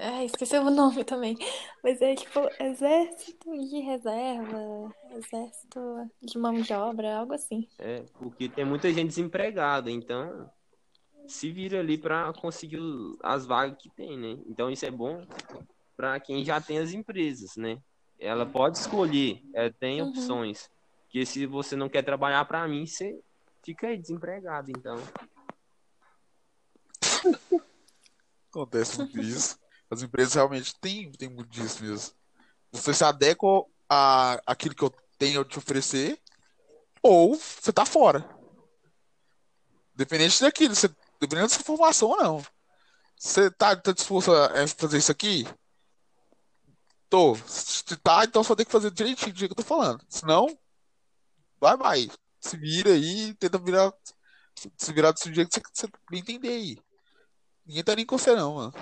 [0.00, 1.36] Ai, esqueci o nome também.
[1.82, 7.66] Mas é tipo exército de reserva, exército de mão de obra, algo assim.
[7.78, 10.50] É, porque tem muita gente desempregada, então
[11.28, 12.80] se vira ali para conseguir
[13.22, 14.38] as vagas que tem, né?
[14.48, 15.24] Então isso é bom
[15.96, 17.78] para quem já tem as empresas, né?
[18.18, 20.08] Ela pode escolher, ela tem Uhum.
[20.08, 20.68] opções.
[21.04, 23.18] Porque se você não quer trabalhar para mim, você
[23.64, 24.96] fica aí desempregado, então.
[28.50, 29.58] Acontece muito isso.
[29.90, 32.14] As empresas realmente têm, têm muito disso mesmo.
[32.72, 36.20] Você se adequa a aquilo que eu tenho a te oferecer,
[37.02, 38.28] ou você tá fora.
[39.94, 40.88] Dependente daquilo, você,
[41.20, 42.46] dependendo da sua formação ou não.
[43.18, 45.46] Você tá, tá disposto a fazer isso aqui?
[47.08, 47.34] Tô.
[47.46, 50.04] Se tá, então só tem que fazer direitinho do jeito que eu tô falando.
[50.08, 50.46] Senão,
[51.58, 52.10] vai, vai.
[52.40, 53.92] Se vira aí, tenta virar,
[54.76, 56.78] se virar do jeito que você, você entender aí.
[57.68, 58.72] Ninguém tá nem com você, não, mano.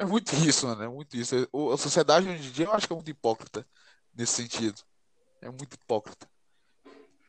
[0.00, 0.82] É muito isso, mano.
[0.82, 1.36] É muito isso.
[1.72, 3.64] A sociedade hoje em dia eu acho que é muito hipócrita
[4.12, 4.82] nesse sentido.
[5.40, 6.28] É muito hipócrita.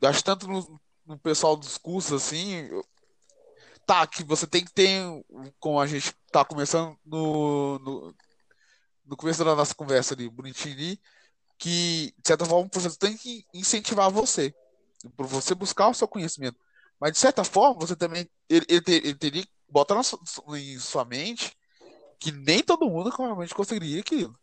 [0.03, 2.67] Acho tanto no, no pessoal dos cursos assim.
[3.85, 4.99] Tá, que você tem que ter,
[5.59, 8.15] como a gente tá começando no, no,
[9.05, 10.99] no começo da nossa conversa ali, bonitinho ali,
[11.59, 14.55] que de certa forma o professor tem que incentivar você,
[15.15, 16.57] para você buscar o seu conhecimento.
[16.99, 20.19] Mas de certa forma, você também ele, ele, ele teria que botar na sua-
[20.57, 21.55] em sua mente
[22.19, 24.37] que nem todo mundo realmente conseguiria aquilo.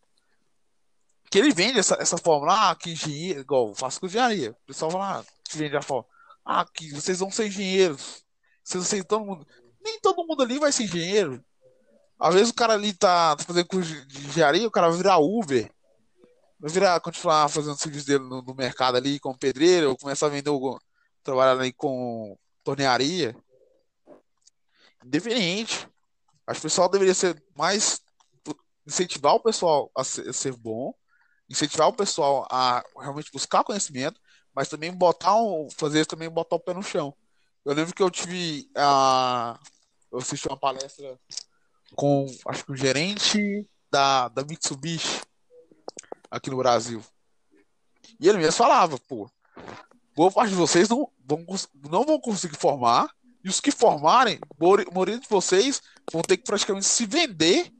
[1.31, 4.51] Que ele vende essa, essa fórmula, ah, que engenheiro, igual eu faço com engenharia.
[4.51, 6.13] O pessoal fala, ah, que vende a fórmula,
[6.45, 8.23] ah, que vocês vão ser engenheiros.
[8.63, 9.47] Vocês vão ser todo mundo.
[9.83, 11.43] Nem todo mundo ali vai ser engenheiro.
[12.19, 15.73] Às vezes o cara ali tá fazendo curso de engenharia, o cara vai virar Uber.
[16.61, 20.29] Vai virar, continuar fazendo serviço dele no, no mercado ali como pedreiro, ou começar a
[20.29, 20.53] vender,
[21.25, 23.35] trabalhar ali com tornearia.
[25.05, 25.89] Independente.
[26.47, 28.01] Acho que o pessoal deveria ser mais
[28.87, 30.93] incentivar o pessoal a ser, a ser bom,
[31.49, 34.21] incentivar o pessoal a realmente buscar conhecimento,
[34.55, 37.15] mas também botar um, fazer também botar o pé no chão.
[37.65, 39.59] Eu lembro que eu tive a
[40.11, 41.19] eu assisti uma palestra
[41.95, 45.23] com acho que o gerente da, da Mitsubishi
[46.31, 47.03] aqui no Brasil.
[48.21, 49.31] E ele mesmo falava, pô,
[50.15, 51.45] boa parte de vocês não vão,
[51.91, 53.11] não vão conseguir formar,
[53.45, 55.83] e os que formarem, a maioria de vocês
[56.13, 57.73] vão ter que praticamente se vender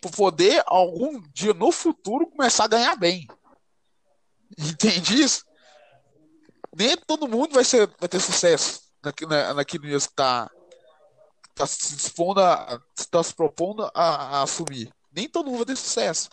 [0.00, 3.26] para poder algum dia no futuro começar a ganhar bem.
[4.58, 5.44] Entende isso?
[6.76, 8.80] Nem todo mundo vai, ser, vai ter sucesso
[9.28, 10.50] na- naquilo que está
[11.54, 12.40] tá se dispondo
[13.10, 14.92] tá se propondo a, a assumir.
[15.12, 16.30] Nem todo mundo vai ter sucesso.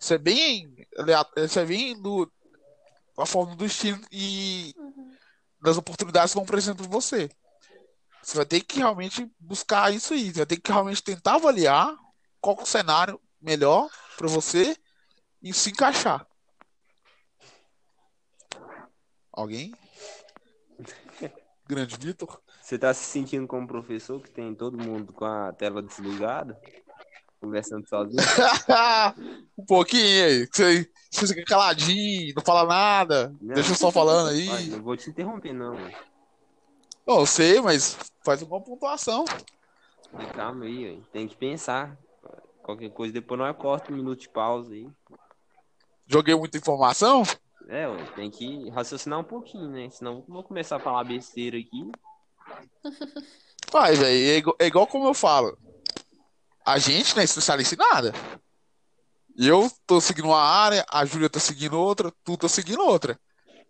[0.00, 0.74] Isso é bem,
[1.36, 2.30] isso é bem do,
[3.16, 5.14] a forma do estilo e Uhum.
[5.64, 7.30] Das oportunidades que vão para você.
[8.22, 10.26] Você vai ter que realmente buscar isso aí.
[10.30, 11.96] Você vai ter que realmente tentar avaliar
[12.38, 14.76] qual é o cenário melhor para você
[15.42, 16.26] e se encaixar.
[19.32, 19.74] Alguém?
[21.66, 22.42] Grande Vitor?
[22.60, 26.60] Você tá se sentindo como professor que tem todo mundo com a tela desligada,
[27.44, 28.22] conversando sozinho?
[29.58, 30.48] um pouquinho aí.
[30.52, 33.54] Você, você fica caladinho, não fala nada, Não.
[33.54, 34.48] deixa eu só falando aí.
[34.48, 35.74] Olha, não vou te interromper, não.
[37.06, 39.24] Não, eu sei, mas faz uma pontuação.
[40.34, 41.96] Calma aí, tem que pensar.
[42.62, 44.88] Qualquer coisa, depois nós corta um minuto de pausa aí.
[46.06, 47.22] Joguei muita informação?
[47.68, 49.88] É, ué, tem que raciocinar um pouquinho, né?
[49.90, 51.90] Senão eu vou começar a falar besteira aqui.
[53.70, 55.58] Vai, velho, é, é igual como eu falo.
[56.64, 58.12] A gente não é especialista em nada.
[59.36, 63.18] Eu tô seguindo uma área, a Júlia tá seguindo outra, tu tá seguindo outra.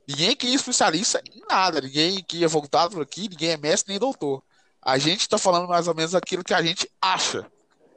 [0.07, 1.81] Ninguém aqui é especialista em nada.
[1.81, 4.43] Ninguém aqui é voltado por aqui, ninguém é mestre nem doutor.
[4.83, 7.51] A gente tá falando mais ou menos aquilo que a gente acha.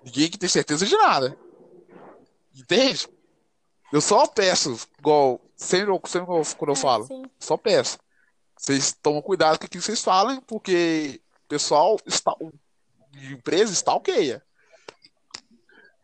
[0.03, 1.37] Ninguém que tem certeza de nada.
[2.55, 3.07] Entende?
[3.91, 6.27] Eu só peço, igual, sempre, sempre
[6.57, 7.23] quando eu É, falo, sim.
[7.39, 7.97] só peço.
[8.57, 12.33] Vocês tomam cuidado com aquilo que vocês falam, porque o pessoal está,
[13.31, 14.43] empresa stalkeia.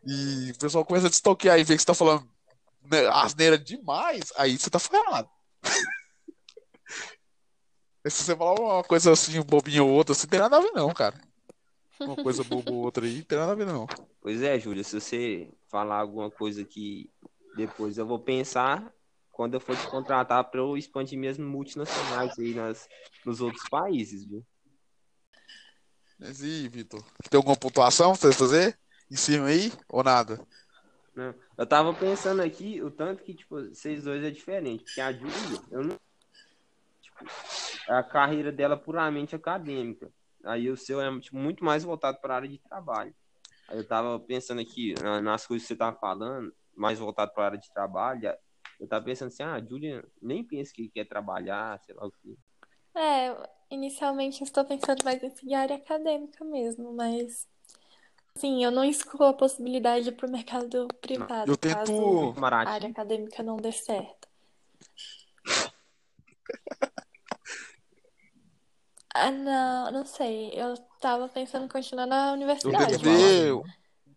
[0.06, 2.28] E o pessoal começa a te stalkear e vê que você tá falando
[2.90, 5.28] né, asneira demais, aí você tá ferrado.
[8.06, 10.72] Se você falar uma coisa assim, bobinha ou outra, assim, não tem nada a ver
[10.72, 11.18] não, cara.
[11.98, 13.86] Uma coisa boba ou outra aí, não tem nada a ver não.
[14.20, 17.10] Pois é, Júlia, se você falar alguma coisa que
[17.56, 18.92] depois eu vou pensar
[19.32, 22.86] quando eu for te contratar para eu expandir minhas multinacionais aí nas,
[23.24, 24.44] nos outros países, viu?
[26.18, 27.02] Mas e, Vitor?
[27.30, 28.78] Tem alguma pontuação pra você fazer?
[29.14, 30.44] Em cima aí ou nada?
[31.14, 31.32] Não.
[31.56, 34.82] Eu tava pensando aqui o tanto que, tipo, vocês dois é diferente.
[34.82, 36.00] Porque a Júlia, eu não.
[37.00, 37.24] Tipo,
[37.88, 40.10] a carreira dela é puramente acadêmica.
[40.42, 43.14] Aí o seu é tipo, muito mais voltado para a área de trabalho.
[43.68, 47.46] Aí eu tava pensando aqui nas coisas que você tava falando, mais voltado para a
[47.46, 48.36] área de trabalho.
[48.80, 52.10] Eu tava pensando assim, ah, a Júlia nem pensa que quer trabalhar, sei lá o
[52.10, 52.36] que.
[52.96, 57.48] É, inicialmente eu estou pensando mais em seguir a área acadêmica mesmo, mas
[58.36, 61.74] sim, eu não excluo a possibilidade para o mercado privado, Eu tento.
[61.74, 64.28] caso a área acadêmica não dê certo.
[69.16, 70.50] Ah, não, não sei.
[70.52, 72.96] Eu tava pensando em continuar na Eu universidade.
[72.96, 73.62] Verdade, ver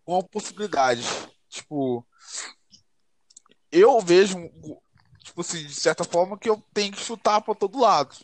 [0.04, 1.02] uma possibilidade.
[1.48, 2.04] Tipo,
[3.70, 4.36] eu vejo,
[5.22, 8.16] tipo assim, de certa forma, que eu tenho que chutar para todo lado.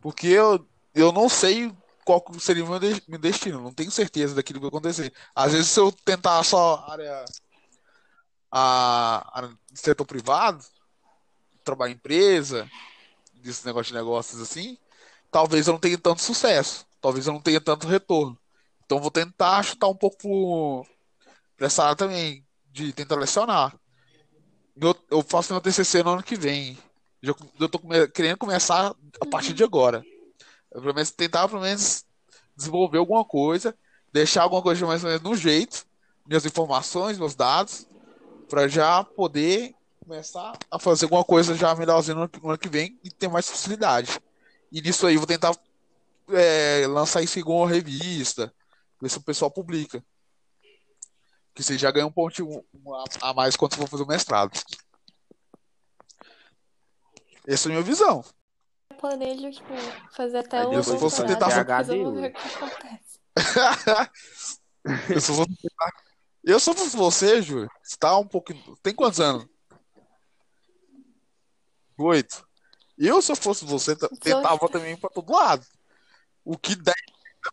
[0.00, 1.72] Porque eu, eu não sei
[2.04, 5.12] qual seria o meu, de- meu destino, não tenho certeza daquilo que vai acontecer.
[5.34, 7.24] Às vezes, se eu tentar só área,
[8.50, 10.64] a, área setor privado,
[11.64, 12.68] trabalhar em empresa,
[13.34, 14.76] desse negócio de negócios assim,
[15.30, 18.38] talvez eu não tenha tanto sucesso, talvez eu não tenha tanto retorno.
[18.84, 20.84] Então, vou tentar chutar um pouco
[21.56, 23.78] para essa área também, de tentar lecionar.
[24.80, 26.78] Eu, eu faço meu TCC no ano que vem.
[27.22, 27.78] Eu tô
[28.12, 30.02] querendo começar a partir de agora.
[30.72, 32.04] Eu, pelo menos, tentar, pelo menos,
[32.56, 33.76] desenvolver alguma coisa,
[34.12, 35.84] deixar alguma coisa mais ou menos no jeito,
[36.26, 37.86] minhas informações, meus dados,
[38.48, 42.98] para já poder começar a fazer alguma coisa já melhorzinha no, no ano que vem
[43.04, 44.20] e ter mais facilidade.
[44.72, 45.54] E nisso aí, vou tentar
[46.28, 48.52] é, lançar isso em alguma revista,
[49.00, 50.04] ver se o pessoal publica.
[51.54, 52.64] Que você já ganha um pontinho
[53.20, 54.58] a a mais quando for fazer o mestrado.
[57.46, 58.24] Essa é a minha visão.
[59.02, 59.72] Eu planejo, tipo,
[60.12, 63.20] fazer até o depois você doutorado, tentar fazer eu PhD, vou ver o que acontece.
[65.14, 65.92] Eu só vou tentar-
[66.44, 67.70] Eu só fosse você, Júlio.
[67.82, 68.52] Você tá um pouco.
[68.82, 69.46] Tem quantos anos?
[71.98, 72.46] Oito.
[72.98, 75.64] Eu, se eu fosse você, tentava também pra todo lado.
[76.44, 76.94] O que der,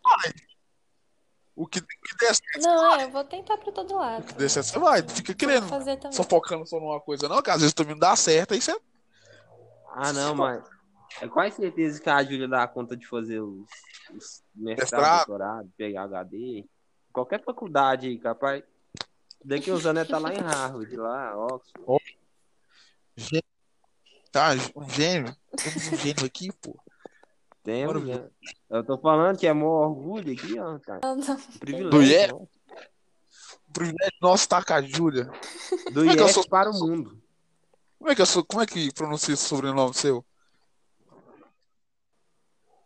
[0.02, 0.32] vai.
[1.56, 4.24] O que, que der, certo, Não, é, eu vou tentar pra todo o lado.
[4.26, 5.02] que der certo, você vai.
[5.02, 6.12] Fica Vou querendo.
[6.12, 8.78] Só focando só numa coisa, não, que às vezes também não dá certo, aí você.
[9.94, 10.62] Ah, não, mas
[11.20, 13.68] é quase certeza que a Júlia dá conta de fazer os,
[14.14, 16.64] os mestrado, doutorado, pegar HD.
[17.12, 18.62] Qualquer faculdade aí, capaz.
[19.44, 22.18] Daqui uns anos ela tá lá em Harvard, lá, Oxford.
[23.16, 23.42] Gê-
[24.30, 25.34] Tá, um gênio.
[25.56, 26.78] Temos um gênio aqui, pô.
[27.64, 28.28] Temos, Bora né?
[28.70, 31.00] Eu tô falando que é maior orgulho aqui, ó, cara.
[31.58, 31.90] Privilégio.
[31.90, 32.02] Do
[32.36, 32.46] ó.
[33.68, 35.30] O privilégio nosso tá com a Júlia.
[35.92, 37.20] Do é eu IEF sou- para o mundo.
[37.98, 40.24] Como é que eu sou, como é que pronuncia esse sobrenome seu?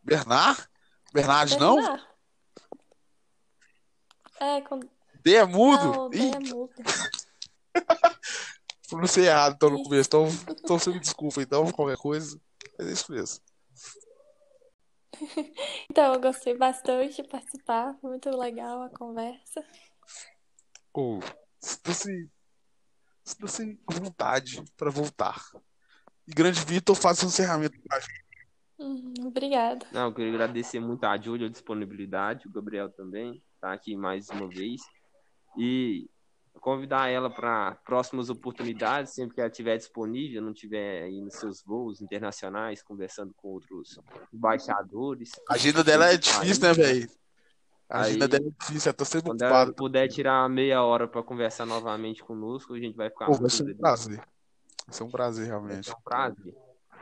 [0.02, 0.68] Bernard?
[1.12, 1.76] Bernard não?
[1.76, 2.06] Bernard.
[4.40, 4.80] É, com...
[5.22, 5.84] D é mudo?
[5.84, 6.74] Não, D é mudo.
[8.92, 10.08] pronunciei errado então no começo.
[10.08, 12.40] Então, então você me desculpa, então, qualquer coisa.
[12.78, 13.42] É isso mesmo.
[15.90, 17.94] Então, eu gostei bastante de participar.
[18.00, 19.62] Foi muito legal a conversa.
[20.92, 21.20] Ou,
[21.60, 22.30] sinta-se
[23.22, 25.40] sinta-se à vontade para voltar.
[26.26, 28.31] E grande Vitor, faça um encerramento pra gente.
[28.78, 29.86] Hum, obrigada.
[29.92, 34.28] Não, eu queria agradecer muito a Júlia a disponibilidade, o Gabriel também, tá aqui mais
[34.30, 34.80] uma vez.
[35.56, 36.08] E
[36.60, 41.62] convidar ela para próximas oportunidades, sempre que ela estiver disponível, não estiver aí nos seus
[41.62, 43.98] voos internacionais, conversando com outros
[44.32, 45.30] embaixadores.
[45.48, 47.10] A agenda dela é difícil, né, velho?
[47.88, 49.74] A agenda Aí- dela é difícil, ela tá sempre Quando ela ocupada.
[49.74, 53.52] puder tirar meia hora para conversar novamente conosco, a gente vai ficar Pô, vai muito
[53.54, 54.16] ser um prazer.
[54.86, 55.86] Vai ser um prazer, Vai realmente.
[55.86, 56.54] ser um prazer.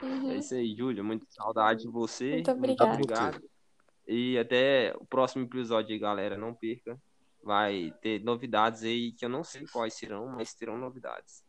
[0.02, 0.32] Uhum.
[0.32, 1.02] É isso aí, Júlia.
[1.02, 2.32] Muito saudade de você.
[2.32, 2.92] Muito obrigada.
[2.92, 3.42] obrigado.
[4.06, 6.36] E até o próximo episódio aí, galera.
[6.36, 6.98] Não perca.
[7.42, 11.42] Vai ter novidades aí que eu não sei quais serão, mas terão novidades.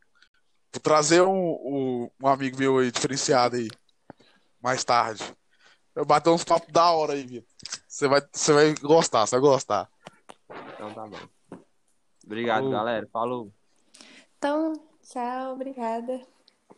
[0.74, 3.68] Vou trazer um, um, um amigo meu aí, diferenciado aí,
[4.62, 5.24] mais tarde.
[5.94, 7.50] Eu bater uns papos da hora aí, Vitor.
[7.86, 9.90] Você vai, você vai gostar, você vai gostar.
[10.74, 11.60] Então tá bom.
[12.26, 12.72] Obrigado, Falou.
[12.72, 13.10] galera.
[13.12, 13.54] Falou.
[14.38, 14.74] Então,
[15.04, 16.22] tchau, obrigada.